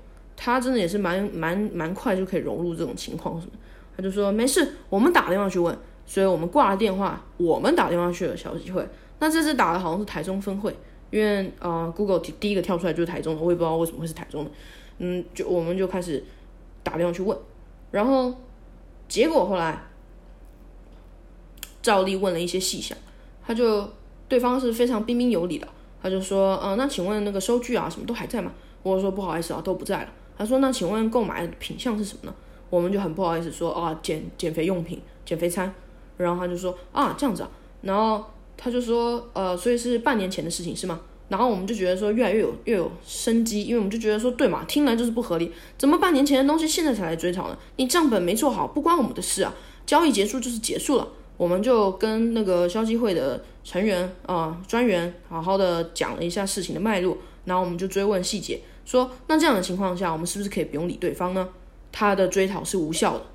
[0.41, 3.53] 他真的也是蛮蛮蛮快就可以融入这种情况什么，
[3.97, 5.77] 他就说没事，我们打电话去问，
[6.07, 10.73] 所以我们挂了电话，我们打电话去了小机会，那这次打的好像是台中分会，
[11.11, 14.51] 因为呃 Google 第一个跳出来就是台中的，我也不知道为什么会是台中的，
[14.99, 16.25] 嗯，就我们就开始。
[16.81, 17.37] 打电话去问，
[17.91, 18.33] 然后
[19.09, 19.79] 结果后来
[21.83, 22.97] 照例问了一些细项，
[23.45, 23.87] 他就
[24.27, 25.69] 对方是非常彬彬有礼的，
[26.03, 28.51] 他就说，嗯，那请问那个收据啊什么都还在吗？
[28.83, 30.09] 我说不好意思啊，都不在了。
[30.39, 32.35] 他说那请问购买品相是什么呢？
[32.71, 35.75] 我们就很不好意思说啊减减肥用品、减肥餐，
[36.17, 37.51] 然后他就说啊这样子啊，
[37.83, 38.25] 然后
[38.57, 41.01] 他就说呃所以是半年前的事情是吗？
[41.29, 47.59] 然后我们就觉得说越来越有越有生机，因为我们就觉得说对嘛，听来就是不合理，怎么半年前的东西现在才来追讨呢？
[47.77, 61.47] 你账本没做好不关我们的事啊，交易结束就是结束了，我们就跟那个消基会的成员啊专员好好的讲了一下事情的脉络，然后我们就追问细节，说那这样的情况下，我们是不是可以不用理对方呢？
[61.93, 63.27] 他的追讨是无效的，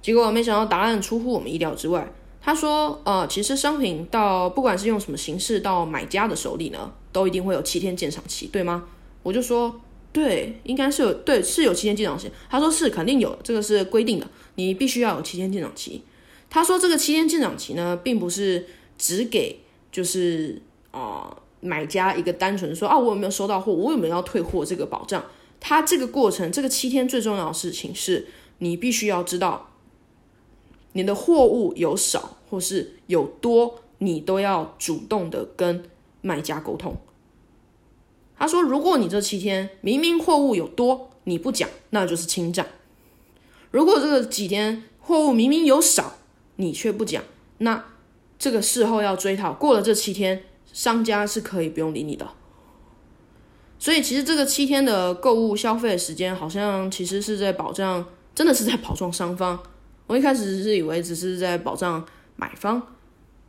[0.00, 2.12] 结果没想到答案出乎我们意料之外。
[2.40, 8.84] 他说：“呃，其实商品到不管是用什么形式到买家的手里呢，都一定会有七天鉴赏期，对吗？”
[9.24, 9.80] 我就说
[10.12, 16.04] ：“对，应该是有，对，是有七天鉴赏期。”他说：“是，肯定有，这个是规定的，你必须要有七天鉴赏期。”
[16.48, 18.66] 他说：“这个七天鉴赏期呢，并不是
[18.96, 19.58] 只给
[19.90, 21.34] 就是啊
[21.64, 25.24] 买家一个单纯说啊我有没有收到货，我有没有要退货这个保障。
[25.58, 29.70] 他这个过程，这个七天最重要的事情是你必须要知道。”
[30.92, 35.82] 你的货物有少或是有多，你都要主动的跟
[36.20, 36.96] 卖家沟通。
[38.38, 42.66] 他说，如果你这七天明明货物有多，你不讲，那就是侵占；
[43.72, 46.18] 如果这个几天货物明明有少，
[46.56, 47.24] 你却不讲，
[47.58, 47.86] 那
[48.38, 49.52] 这个事后要追讨。
[49.52, 50.44] 过了这七天，
[50.74, 52.28] 商家是可以不用理你的。
[53.78, 58.04] 所以，其实这个七天的购物消费时间，好像其实是在保障，
[58.34, 59.58] 真的是在保障双方。
[60.06, 62.04] 我一开始是以为只是在保障
[62.36, 62.82] 买方，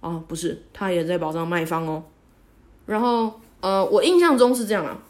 [0.02, 2.04] 啊，不是，他也在保障卖方哦。
[2.86, 5.02] 然后，呃，我印象中是这样啊。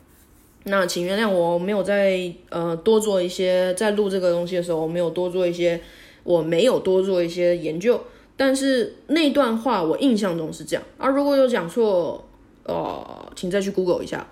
[0.66, 5.82] 那请原谅我没有在呃多做一些，在录这个东西的时候，我没有多做一些，
[6.24, 8.00] 我没有多做一些研究。
[8.38, 11.08] 但是那段话我印象中是这样啊。
[11.08, 12.28] 如果有讲错，
[12.64, 14.28] 呃，请再去 Google 一下。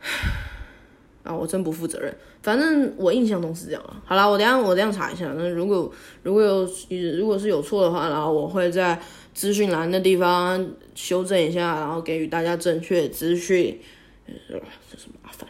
[1.22, 2.12] 啊，我真不负责任。
[2.42, 4.02] 反正我印象中是这样啊。
[4.04, 5.32] 好了，我等下我等下查一下。
[5.36, 5.92] 那如果
[6.24, 6.68] 如果有
[7.16, 9.00] 如果是有错的话，然后我会在
[9.32, 13.80] 资讯栏的地方修正一下，然后给予大家正确资讯。
[14.26, 15.48] 这是麻烦。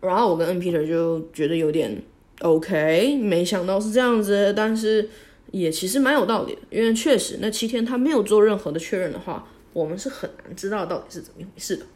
[0.00, 2.02] 然后我跟 N Peter 就觉得有点
[2.40, 5.08] OK，没想到是这样子，但是
[5.52, 11.86] 也其实蛮有道理的，因为确实那七天他没有做任何的确认的话，我们是很难知道到底是怎么一回事的。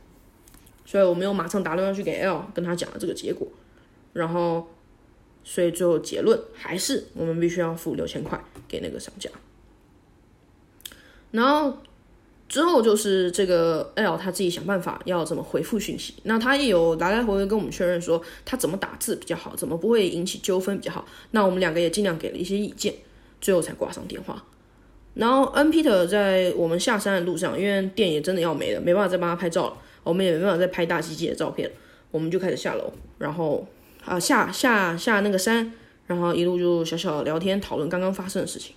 [0.87, 3.47] 所以我没有马上打电话去给 L 跟他讲了这个结果，
[4.13, 4.67] 然后，
[5.45, 9.31] 所以最后结论还是我们必须要付六千块给那个商家。
[11.31, 11.79] 然后
[12.51, 21.07] 之后就是这个 L 他自己想办法要怎么回复讯息，那他也有来来回回跟我们确认说他怎么打字比较好，怎么不会引起纠纷比较好。
[21.31, 22.93] 那我们两个也尽量给了一些意见，
[23.41, 24.45] 最后才挂上电话。
[25.15, 29.77] 然后 N Peter 在我们下山的路上，因为店也真的要没了，没办法再帮他拍照了。
[30.03, 31.71] 我们也没办法再拍大机器的照片，
[32.11, 33.65] 我们就开始下楼，然后
[34.05, 35.73] 啊下下下那个山，
[36.09, 38.75] 然后一路就小小聊天讨论刚刚发生的事情。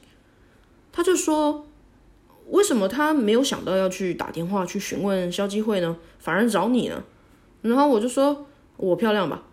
[0.92, 1.66] 他就说，
[2.50, 5.98] 为什么他没有想到要去打电话去询问消基会呢？
[6.20, 7.04] 反而找你呢？
[7.62, 8.46] 然后我就说，
[8.78, 9.44] 我漂亮吧？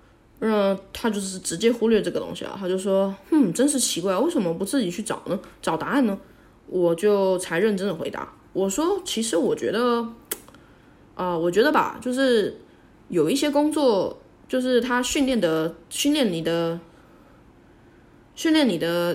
[0.40, 2.56] 嗯，他就是直接忽略这个东西啊。
[2.58, 5.38] 他就说，哼，真是奇怪，为什么不自己去找呢？
[5.62, 6.18] 找答案呢？
[6.66, 10.06] 我就才认真的回答，我说，其实我觉得。
[11.16, 12.58] 啊，我觉得吧，就是
[13.08, 14.18] 有一些工作，
[14.48, 16.80] 就是他训练的训练你的
[18.34, 19.14] 训练你的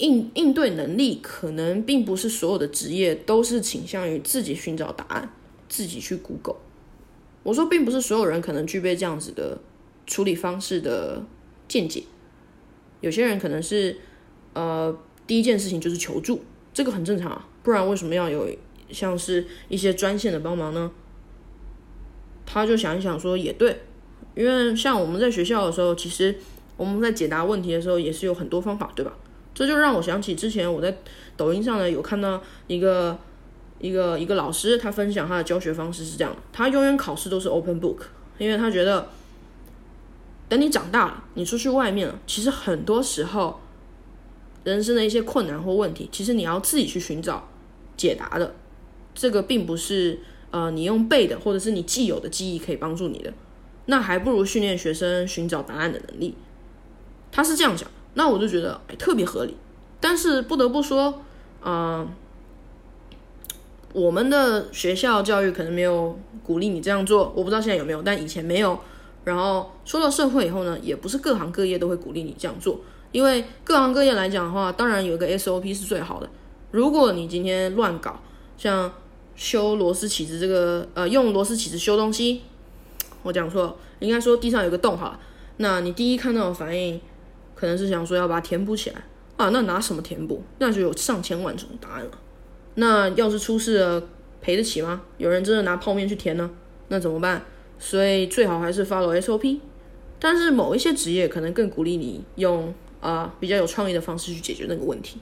[0.00, 5.30] 应应对能力，可能并不是所有的职业都是倾向于自己寻找答案，
[5.68, 6.56] 自己去 Google。
[7.42, 9.58] 我说，并不是所有人可能具备这样子的
[10.06, 11.24] 处理方式的
[11.68, 12.02] 见解，
[13.00, 13.98] 有些人可能是
[14.54, 16.42] 呃第一件事情就是求助，
[16.72, 18.48] 这个很正常啊，不然为什么要有
[18.90, 20.90] 像是一些专线的帮忙呢？
[22.44, 23.80] 他就想一想说也对，
[24.34, 26.34] 因为像我们在学校的时候，其实
[26.76, 29.16] 我们在解答问题的时候也是有很多方法，对吧？
[29.60, 30.96] 这就让我想起之前我在
[31.36, 33.18] 抖音上呢有看到一个
[33.78, 37.98] 一个一个老师，他分享他的教学方式是这样的：他永远考试都是 open book，
[38.38, 39.10] 因为他觉得
[40.48, 43.60] 等你长大了，你出去外面了，其实很多时候
[44.64, 47.46] 人生的一些困难或问题，其实你要自己去寻找
[47.98, 48.54] 解答的，
[49.14, 50.20] 这个并不是。
[50.52, 53.32] 呃，你用背的，或者是你既有的记忆可以帮助你的，
[53.86, 56.34] 那还不如训练学生寻找答案的能力。
[57.30, 59.56] 他是这样讲，那我就觉得特别合理。
[60.00, 61.22] 但是不得不说，
[61.62, 62.06] 啊，
[63.92, 68.78] 我们的学校教育可能没有鼓励你这样做，我不知道现在有没有，但以前没有。
[69.22, 72.80] 然后说到社会以后呢，也不是各行各业都会鼓励你这样做，
[73.12, 76.28] 因为各行各业来讲的话，当然有一个 SOP 是最好的。
[76.70, 78.20] 如果你今天乱搞，
[78.56, 78.90] 像
[79.36, 82.42] 修螺丝起子这个，呃，用螺丝起子修东西，
[83.22, 85.20] 我讲错，应该说地上有个洞哈。
[85.58, 86.98] 那你第一看到的反应，
[87.60, 89.02] 可能是想说要把它填补起来
[89.36, 89.50] 啊。
[89.50, 90.42] 那拿什么填补？
[90.58, 92.10] 那就有上千万种答案了。
[92.76, 94.02] 那要是出事了，
[94.40, 95.02] 赔得起吗？
[95.18, 96.50] 有人真的拿泡面去填呢？
[96.88, 97.44] 那怎么办？
[97.78, 99.60] 所以最好还是 follow SOP。
[100.18, 105.18] 但是某一些职业可能更鼓励你用啊比较有创意的方式去解决那个问题。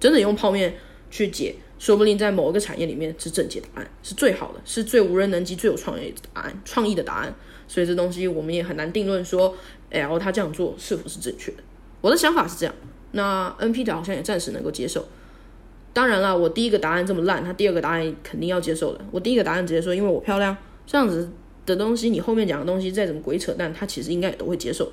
[0.00, 0.74] 真的用泡面
[1.10, 7.34] 去解，说不定在某一个产业里面是正解答案，是最好的，是最无人能及、最有创意的答案，创意的答案。
[7.68, 9.52] 所以这东西我们也很难定论说
[9.90, 11.58] ，L 他这样做是否是正确的。
[12.00, 12.74] 我的想法是这样，
[13.12, 15.04] 那 N P 的好像也暂时能够接受。
[15.92, 19.00] 当然了，我第一个答案这么烂，他第二个答案肯定要接受的。
[19.10, 21.30] 我第一个答案直接说，因为我漂亮，这样子
[21.64, 24.92] 的东西，你后面讲的东西再怎么鬼扯淡，他其实应该也都会接受。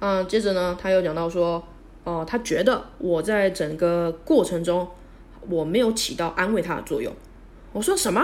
[0.00, 1.62] 嗯，接着呢，他又讲到说。
[2.04, 4.88] 哦，他觉得我在整个过程中
[5.48, 7.14] 我没有起到安慰他的作用。
[7.72, 8.20] 我说什么？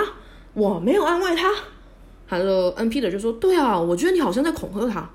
[0.53, 1.49] 我没有安慰他？
[2.27, 5.09] 他说 N P 的就说对啊，我觉得你好像在恐吓他。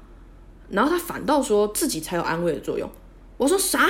[0.70, 2.90] 然后他反倒说自己才有安慰的作用。
[3.38, 3.90] 我说啥？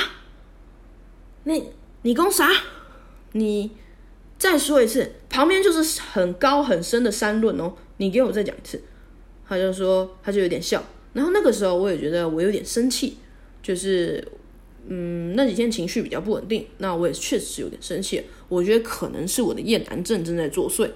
[1.43, 1.71] 你
[2.01, 2.49] 你讲啥？
[3.33, 3.71] 你
[4.37, 7.73] 再说一次，旁边就是很高很深的山论哦。
[7.97, 8.81] 你给我再讲一次。
[9.47, 10.83] 他就说他就有点笑。
[11.13, 13.17] 然后那个时候我也觉得我有点生气，
[13.61, 14.27] 就是。
[14.85, 18.21] 嗯，那几天情绪比较不稳定，那我也确实是有点生气。
[18.49, 20.91] 我觉得可能是我的厌男症正在作祟。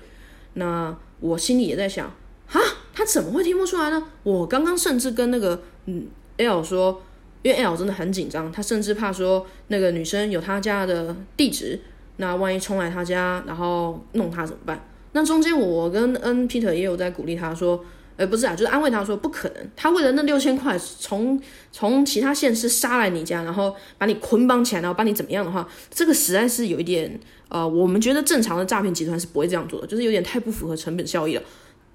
[0.56, 2.14] 那我心里也在想，
[2.48, 2.60] 哈，
[2.98, 4.04] 他怎么会听不出来呢？
[4.24, 7.00] 我刚刚甚至跟那个嗯 L 说，
[7.44, 11.80] 因为 L 真的很紧张，他甚至怕说那个女生有他家的地址，
[12.16, 14.84] 那万一冲来他家，然后弄他怎么办？
[15.12, 17.86] 那中间我跟 N Peter 也有在鼓励他说。
[18.18, 21.40] 呃，不是啊，就是安慰他说不可能，他为了那六千块从
[21.72, 31.44] 从其他县市杀来你家，然后把你捆绑起来，然后把你怎么样的话，这个实在是有一点呃，我们觉得正常的诈骗集团是不会这样做的，就是有点太不符合成本效益了。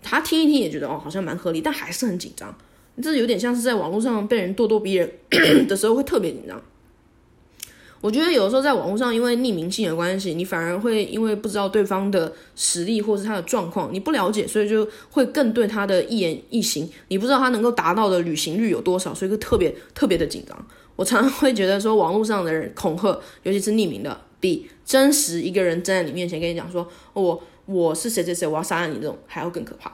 [0.02, 2.54] 他听一听也觉得哦，好像蛮合理，但还是很紧张，
[3.00, 5.10] 这有点像是在网络上被人咄咄逼人
[5.66, 6.60] 的时候会特别紧张。
[8.00, 20.66] 我觉得有的时候在网络上，因为匿名性的关系，你反而会因为不知道对方的实力或是他的状况，你不了解，所以就会更对他的一言一行，你不知道他能够达到的旅行率有多少，所以会特别特别的紧张。
[20.96, 27.40] 我常常会觉得说，网络上的人恐吓，尤其是匿名的，比真实一个人站在你面前跟你讲说，我
[27.72, 29.90] 我是谁谁谁，我要杀了你这种还要更可怕，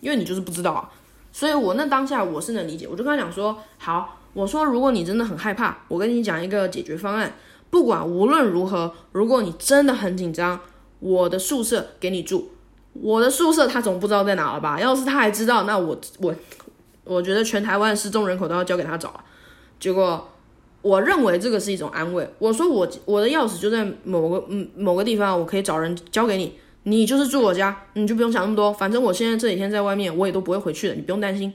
[0.00, 0.90] 因为你就是不知道啊。
[1.32, 4.20] 所以我那当下我是能理解，我就跟他讲说，好。
[4.34, 7.32] 我说，如果你真的很害怕，我跟你讲一个解决方案。
[7.70, 10.58] 不管无论如何，如果你真的很紧张，
[10.98, 12.50] 我的宿舍给你住。
[12.94, 14.80] 我的宿舍他总不知道在哪了吧？
[14.80, 16.34] 要是他还知道，那我我
[17.04, 19.24] 我觉得全台湾失踪人口都要交给他找啊。
[19.78, 20.28] 结果
[20.82, 22.28] 我认为这个是一种安慰。
[22.40, 26.58] 我说我我的钥匙就在某个嗯某个地方，我可以找人交给你。
[26.84, 28.72] 你就是住我家，你就不用想那么多。
[28.72, 31.52] 反正我现在这几天在外面，我也都不会回去的，你不用担心。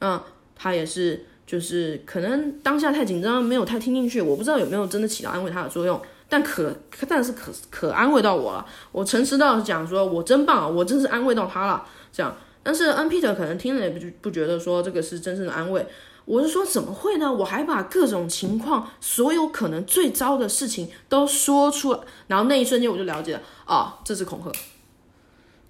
[0.00, 0.20] 嗯，
[0.54, 1.24] 他也是。
[1.44, 6.74] 就是可能当下太紧张，没有太听进去，我不知道有没有真的起到安慰他的作用，但可
[7.06, 8.64] 但是可可安慰到我了。
[8.90, 11.84] 我诚实到讲说，我真棒，我真是安慰到他了。
[12.10, 15.84] 这样，但是 N Peter 可能听了也不不觉得说这个是真正的安慰。
[16.32, 17.30] 我是说怎么会呢？
[17.30, 24.50] 我还把各种情况，所有可能最糟的事情都说出来，然后那一瞬间我就了解了，啊，这是恐吓。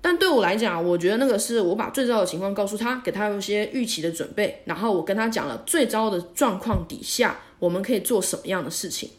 [0.01, 9.11] 但对我来讲，我觉得那个是我把最糟的情况告诉他，给他一些预期的准备，然后我跟他讲了最糟的状况底下我们可以做什么样的事情。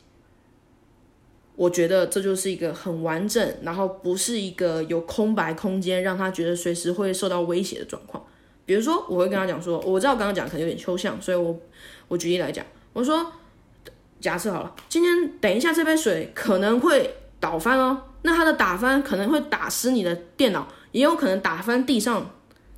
[1.57, 8.23] 我觉得这就是一个很完整，然后不是一个有空白空间让他觉得随时会受到威胁的状况。
[8.65, 11.59] 比如说，我会跟他讲说，我知道刚刚讲可能有点抽象，所以我
[12.07, 13.31] 我举例来讲，我说
[14.21, 18.01] 假设好了，今天等一下这杯水可能会倒翻哦。
[18.21, 22.29] 那它的打翻可能会打湿你的电脑，也有可能打翻地上，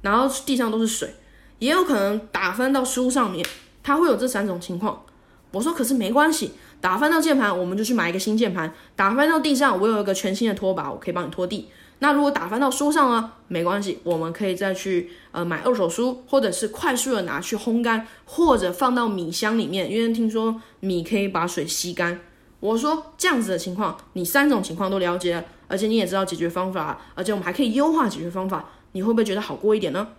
[0.01, 1.13] 然后地上都是水，
[1.59, 3.45] 也有可能打翻到书上面，
[3.83, 5.03] 它会有这三种情况。
[5.51, 11.69] 我说可是没关系，打翻到键盘，我们就去买一个新键盘；打翻到地上，我有一个全新的拖把，我可以帮你拖地。
[11.99, 13.31] 那如果打翻到书上呢？
[13.47, 22.19] 没关系，我们可以再去呃买二手书，或者是快速的拿去烘干，或者放到米箱里面，因为听说米可以把水吸干。
[22.59, 30.09] 我说这样子的情况，你三种情况都了解了，而且你也知道解决方法，而且我们还可以优化解决方法，你会不会觉得好过一点呢？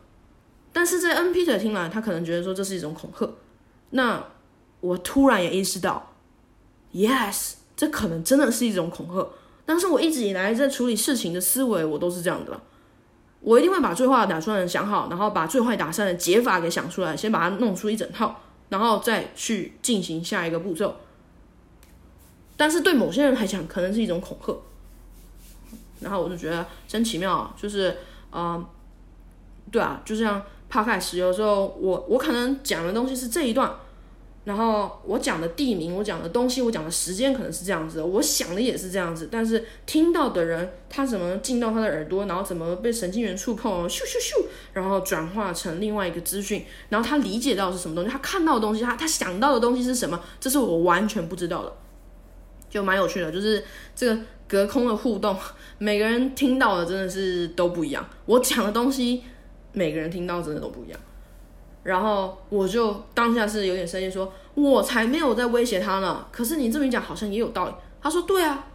[0.73, 3.29] 但是在 N P 者听来，他可能觉得说这是一种恐吓。
[3.91, 4.23] 那
[4.81, 6.13] 我突然也意识到
[6.93, 9.27] ，Yes，这可能真的是一种恐吓。
[9.67, 12.59] 但是我一直以来在处理事情的思维，我都是这样的，
[13.41, 20.97] 我一定会把最坏的打算想好，然后把最坏打算的解法给想出来，先把它弄出一整套，然后再去进行下一个步骤。
[22.57, 24.57] 但是对某些人来讲，可能是一种恐吓。
[25.99, 27.97] 然后我就觉得真奇妙，就是，
[28.31, 28.65] 呃，
[29.73, 30.41] 对啊，就像
[30.71, 33.75] podcast，有时候我我可能讲的东西是这一段。
[34.47, 51.73] 然后我讲的地名，我讲的东西，我讲的时间可能是这样子的，我想的也是这样子，但是听到的人他怎么进到他的耳朵，然后怎么被神经元触碰，咻咻咻，然后转化成另外一个资讯，然后他理解到是什么东西，他看到的东西，他他想到的东西是什么，这是我完全不知道的，
[52.71, 53.65] 就蛮有趣的，就是
[53.97, 55.37] 这个隔空的互动，
[55.79, 59.25] 每个人听到的真的是都不一样，我讲的东西，
[59.73, 61.01] 每个人听到真的都不一样。
[61.87, 66.27] 然后我就当下是有点生气，说我才没有在威胁他呢。
[66.33, 67.75] 可是你这么一讲，好像也有道理。
[68.03, 68.67] 他说对啊。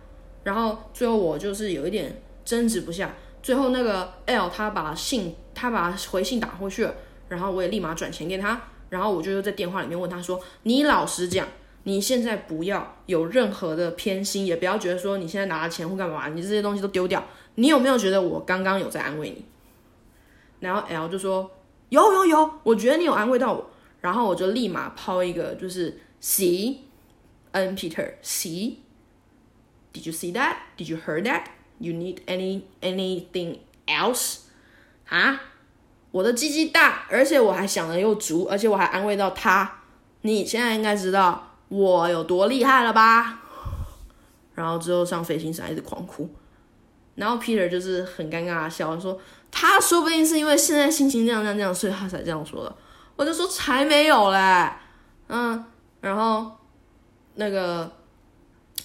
[0.44, 3.14] 然后最后我就是有一点争执不下。
[3.44, 6.96] 最后那个 L 他把信他把回信打回去了，
[7.28, 8.62] 然后我也立马转钱给他。
[8.88, 11.46] 然后我就又在电话里面问他说：“你老实讲，
[11.84, 17.22] 你现在不要有任何的偏心，也不要觉得说你现在拿了钱或干嘛，你这些东西都丢掉。
[17.56, 19.44] 你有没有觉得我刚刚有在安慰你？”
[20.62, 21.52] 然后 L 就说。
[21.92, 23.70] 有有有，我觉得你有安慰到我，
[24.00, 30.56] 然后我就立马抛一个，就是 See，N Peter，See，Did you see that?
[30.78, 31.48] Did you heard that?
[31.80, 34.38] You need any anything else?
[35.10, 35.42] 啊，
[36.12, 39.82] 我的鸡鸡大，而且我还想的又足，而且我还安慰到他。
[40.22, 43.42] 你现在应该知道我有多厉害了吧？
[44.56, 46.30] 然后之后上飞行伞一直狂哭，
[47.16, 49.20] 然后 Peter 就是很尴尬的笑说。
[49.52, 52.76] 他说不定是因为现在心情这样这样这样，所以他才这样说的。
[53.18, 54.72] 我就说才没有嘞，
[55.28, 55.64] 嗯，
[56.00, 56.50] 然后
[57.36, 57.92] 那个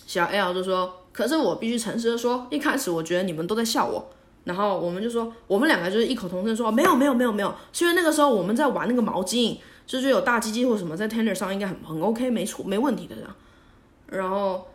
[0.06, 4.10] 小 L 就说，可是我必须诚实的说，一开始我觉得你们都在笑我，
[4.44, 9.56] 然后我们就说，我们两个就是异口同声说，没有没有没有没有，是因为那个时候我们在玩那个毛巾，
[9.86, 13.34] 就是有大鸡鸡或什么在 tender 上应该很很 OK 没错没问题的这样，
[14.08, 14.66] 然后。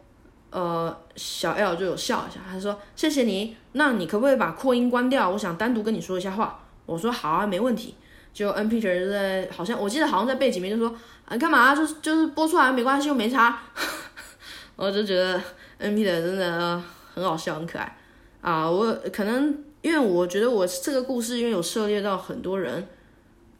[0.52, 5.30] 呃，小 L 就有笑一下，他说：“谢谢你，那你可不可以把扩音关掉？
[5.30, 7.96] 我想单独跟你说一下话。”我说：“好啊，没问题。”
[8.34, 10.94] 就 N Peter 在，好像我记得好像在背景里面就说
[11.24, 11.74] ：“啊，干嘛？
[11.74, 13.62] 就是就是播出来没关系，又没差。
[14.76, 15.42] ”我就觉得
[15.78, 16.84] N Peter 真的
[17.14, 17.98] 很好笑，很可爱
[18.42, 18.70] 啊！
[18.70, 22.86] 我可能因为我觉得我这个故事因为有涉猎到很多人，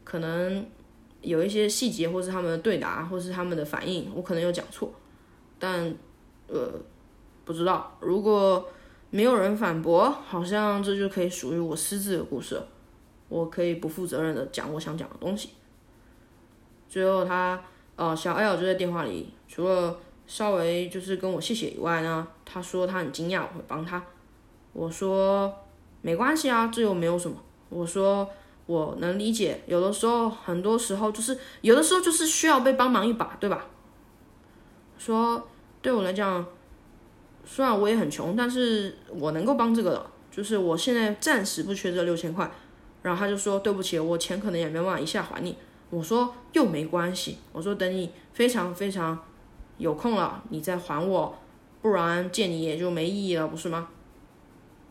[0.04, 0.66] 可能
[1.22, 4.92] 有一些细节，或是他们的对答，或是他们的反应，我可能有讲错，
[5.58, 5.94] 但。
[6.52, 6.70] 呃，
[7.46, 7.96] 不知道。
[8.00, 8.68] 如果
[9.08, 12.60] 没有人反驳，好像这就可以属于我私自的故事。
[13.28, 15.50] 我可以不负责任的讲我想讲的东西。
[16.88, 17.58] 最后他，
[17.96, 19.96] 呃，小 L 就在电话里，除了
[20.26, 24.04] 稍微就是跟我谢谢以外呢，他说他很惊讶我会帮他。
[24.74, 25.50] 我说
[26.02, 27.36] 没关系啊，这又没有什么。
[27.70, 28.28] 我说
[28.66, 33.66] 我能理解，有的时候，很多时候就是有的时候就是需要被帮忙一把，对吧？
[34.98, 35.48] 说。
[35.82, 36.46] 对我来讲，
[37.44, 42.50] 虽然我也很穷，但是我能够帮这个的，就是我现在暂时不缺这六千块。
[43.02, 45.56] 然后他就说对不起，我钱可能也没办法一下还你。
[45.90, 49.18] 我说又没关系，我说等你非常非常
[49.76, 51.36] 有空了，你再还我，
[51.82, 53.88] 不然见你也就没意义了，不是吗？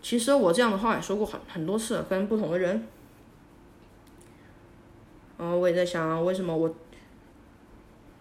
[0.02, 2.86] 其实我这样的话也说过很很多次，跟不同的人。
[5.38, 6.76] 然后我也在想，为什么我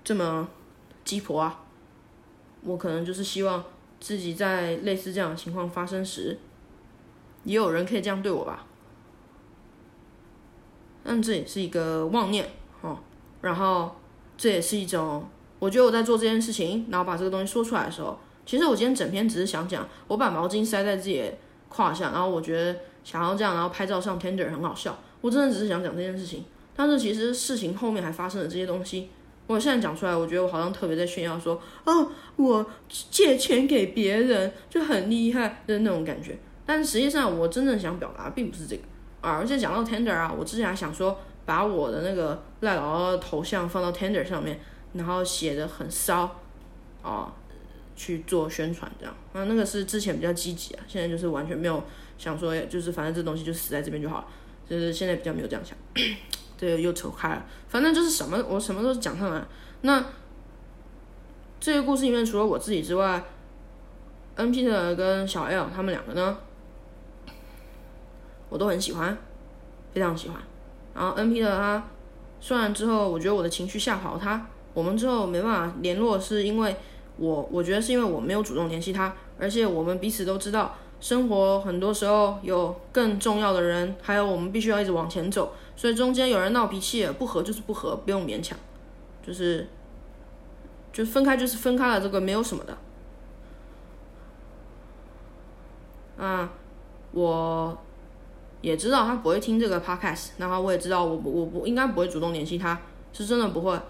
[0.04, 0.48] 这么
[1.04, 1.59] 鸡婆啊？
[2.62, 3.64] 我可能就是希望
[3.98, 6.38] 自己在类似这样的情况发生时，
[7.44, 8.66] 也有人可以这样对我吧。
[11.02, 12.48] 但这也是一个妄念
[12.82, 12.98] 哦。
[13.40, 13.96] 然后
[14.36, 15.26] 这也是一种，
[15.58, 21.32] 我觉得我在做这件事情，然后把这个东西说出来的时候，其实我今天整篇只是想讲，我把毛巾塞在自己的
[21.70, 24.98] 胯下，然后我觉得想要这样，然后拍照上 Tender 很好笑。
[25.22, 26.44] 我真的只是想讲这件事情，
[26.76, 29.08] 但是其实事情后面还发生了这些东西。
[29.50, 36.38] 我现在讲出来，我觉得我好像特别在炫耀，说哦，我借钱给别人就很厉害的那种感觉。
[36.64, 38.82] 但实际上，我真正想表达并不是这个
[39.20, 39.32] 啊。
[39.32, 44.60] 而且讲到 Tender 啊，我之前还想说，把我的那个赖姥姥头像放到 Tender 上面，
[44.92, 46.40] 然后写的很骚
[47.02, 47.34] 啊，
[47.96, 49.12] 去做宣传这样。
[49.32, 51.82] 那那个是之前比较积极啊，现在就是完全没有
[52.16, 54.26] 想说，就是反正这东西就死在这边就好了。
[54.68, 55.76] 就是现在比较没有这样想。
[56.60, 57.42] 对，又扯开了。
[57.68, 59.42] 反正就是什么，我什么都讲上来。
[59.80, 60.04] 那
[61.58, 63.24] 这个故事里面，除了我自己之外
[64.34, 66.36] ，N P 的跟小 L 他们两个呢，
[68.50, 69.16] 我都很喜欢，
[69.94, 70.38] 非常喜欢。
[70.94, 71.82] 然后 N P 的他，
[72.40, 76.76] 虽然之后我觉得我的情绪吓跑他，我们之后没办法联络，是因为
[77.16, 85.54] 我我觉得是因为我没有主动联系他，而且我们彼此都知道，生活很多时候有更重要的人，还有我们必须要一直往前走。
[85.80, 88.58] 所以中间有人闹脾气，不和就是不和，不用勉强，
[89.26, 89.66] 就是，
[90.92, 92.76] 就分开就是分开了，这个没有什么的。
[96.22, 96.52] 啊，
[97.12, 97.78] 我
[98.60, 102.78] 也知道他不会听这个 podcast，然后我也知道我我不应该不会主动联系他，
[103.14, 103.80] 是真的不会。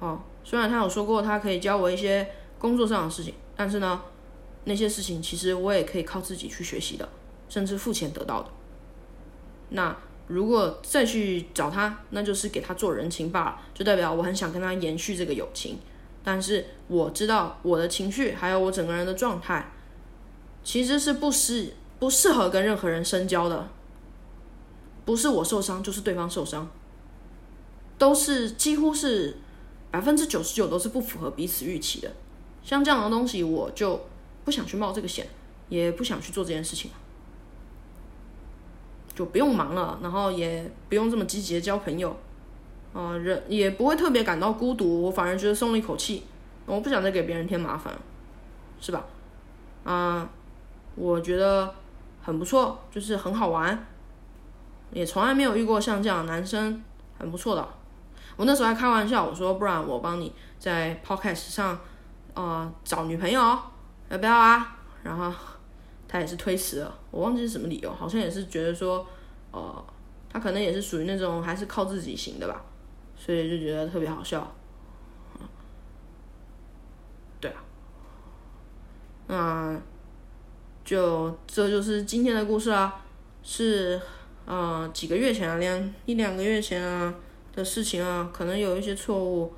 [0.00, 2.28] 好，虽然他有说过他可以教我一些
[2.58, 4.02] 工作上的事情，但是呢，
[4.64, 7.08] 那些事情其实我也可以靠自己去学习的，
[7.48, 8.50] 甚至付钱得到的。
[9.68, 9.96] 那
[10.30, 15.76] 如果再去找他，那就是给他做人情罢了，就代表我很想跟他延续这个友情。
[16.22, 19.72] 但是我知道我的情绪还有我整个人的状态，
[20.62, 23.68] 其实是不适不适合跟任何人深交的。
[25.04, 26.70] 不是我受伤，就是对方受伤，
[27.98, 29.38] 都是几乎是
[29.90, 32.12] 百分之九十九都是不符合彼此预期的。
[32.62, 34.00] 像这样的东西，我就
[34.44, 35.26] 不想去冒这个险，
[35.68, 36.90] 也不想去做这件事情。
[39.20, 42.16] 就不用忙了，然后也不用这么积极的交朋友，
[42.94, 46.24] 啊，人也不会特别感到孤独，我反而觉得松了一口气，
[46.64, 47.92] 我不想再给别人添麻烦，
[48.80, 49.04] 是吧？
[49.84, 50.26] 啊，
[50.94, 51.74] 我觉得
[52.22, 53.86] 很不错，就是很好玩，
[54.90, 56.82] 也从来没有遇过像这样的男生，
[57.18, 57.68] 很不错的。
[58.36, 61.78] 我那时候还开玩笑，我说不然我帮你在 Podcast 上，
[62.32, 63.38] 啊，找女朋友，
[64.08, 64.78] 要不要啊？
[65.02, 65.30] 然后。
[66.12, 69.06] 他也是推迟了，我忘记是什么理由，好像也是觉得说，
[69.52, 69.84] 呃，
[70.28, 72.64] 他可能也是属于那种还是靠自己型的吧，
[73.16, 74.52] 所以就觉得特别好笑。
[77.40, 77.62] 对啊，
[79.28, 79.80] 那
[80.84, 83.00] 就这就是今天的故事啦，
[83.44, 84.00] 是
[84.46, 87.14] 呃几个月前啊，两一两个月前啊
[87.54, 89.52] 的事情啊，可能有一些错误，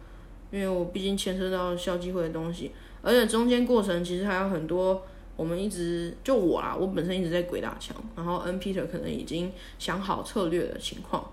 [0.51, 5.03] 因为我毕竟牵涉到校机会的东西，而且中间过程其实还有很多。
[5.43, 11.28] 我们一直就我啊，我本身一直在鬼打墙，然后 N Peter 可能已经想好策略的情况，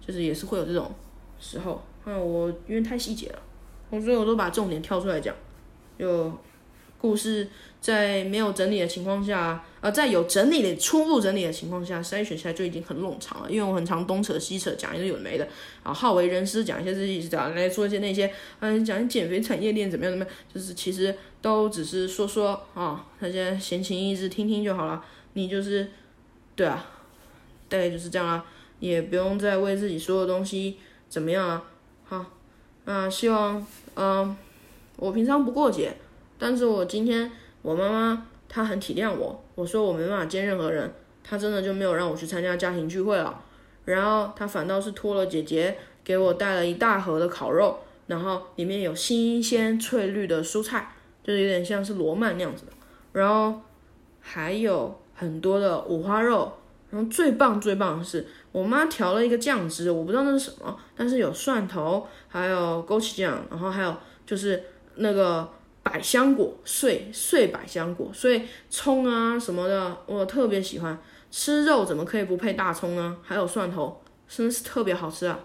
[0.00, 0.90] 就是也是会有这种
[1.38, 1.82] 时候。
[2.06, 3.42] 那我因为太细节了，
[3.90, 5.36] 我所以我都把重点挑出来讲，
[5.98, 6.32] 就
[6.96, 7.46] 故事
[7.82, 13.50] 在没有整理的情况下，呃，在有整理的初步整理的情况下，筛选下来就已经很冗长了。
[13.50, 15.46] 因为我很常东扯西扯讲一些有的没的，
[15.82, 21.12] 啊好为人师讲一些自己是样来说一些那些，嗯，讲减肥产业链怎么样怎么样，就是其实
[21.42, 25.04] 都只是说说啊，大家闲情逸致听听就好了。
[25.34, 25.90] 你就是，
[26.54, 26.86] 对啊，
[27.68, 28.44] 大概就是这样啊，
[28.78, 30.76] 也不用再为自己说的东西
[31.08, 31.64] 怎么样啊。
[32.04, 32.26] 好，
[32.84, 33.66] 那希望，
[33.96, 34.36] 嗯，
[34.96, 35.96] 我平常不过节。
[36.38, 37.30] 但是我今天
[37.62, 40.92] 我妈妈她很体谅我，我说我没办法见任何人，
[41.24, 43.40] 她真的就没有让我去参加家庭聚会了，
[43.84, 50.92] 然后她反倒是托了姐姐给我带了一大盒的烤肉，然后里面有新鲜翠绿的蔬菜，
[51.22, 52.72] 就是有点像是罗曼那样子的，
[53.12, 53.60] 然后
[54.20, 56.52] 还有很多的五花肉，
[56.90, 63.96] 然后最棒最棒的是我妈调了一个酱汁，我不知道那是什么，但是有蒜头，还有枸杞酱，然后还有
[64.26, 64.62] 就是
[64.96, 65.48] 那个。
[65.82, 70.96] 百香果碎碎百香果，所以葱啊什么的，我特别喜欢
[71.30, 73.16] 吃肉，怎么可以不配大葱呢？
[73.22, 75.40] 还有蒜头，真是特别好吃啊！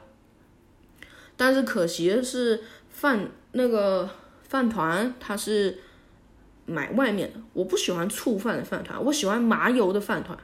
[1.35, 4.09] 但是可惜的是，饭那个
[4.43, 5.79] 饭团它是
[6.65, 10.38] 买外面的，我不喜欢醋饭的饭团，我喜欢麻油的饭团。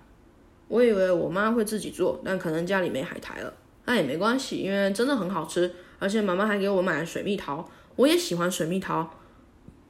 [0.69, 3.53] 我以为我妈会自己做，但可能家里没海苔了，
[3.85, 9.19] 那也没关系，因为真的很好吃，而且妈妈还给我买了水蜜桃，我也喜欢水蜜桃。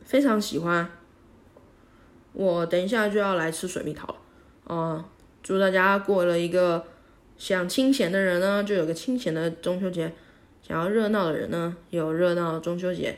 [0.05, 0.89] 非常喜欢，
[2.33, 4.15] 我等一下就要来吃水蜜桃了。
[4.69, 5.03] 嗯，
[5.41, 6.85] 祝大家过了一个
[7.37, 10.09] 想清闲的人呢，就有个清闲的中秋节；
[10.61, 13.17] 想要热闹的人呢，有热闹的中秋节。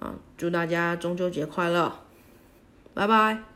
[0.00, 2.00] 啊，祝大家中秋节快乐，
[2.94, 3.53] 拜拜。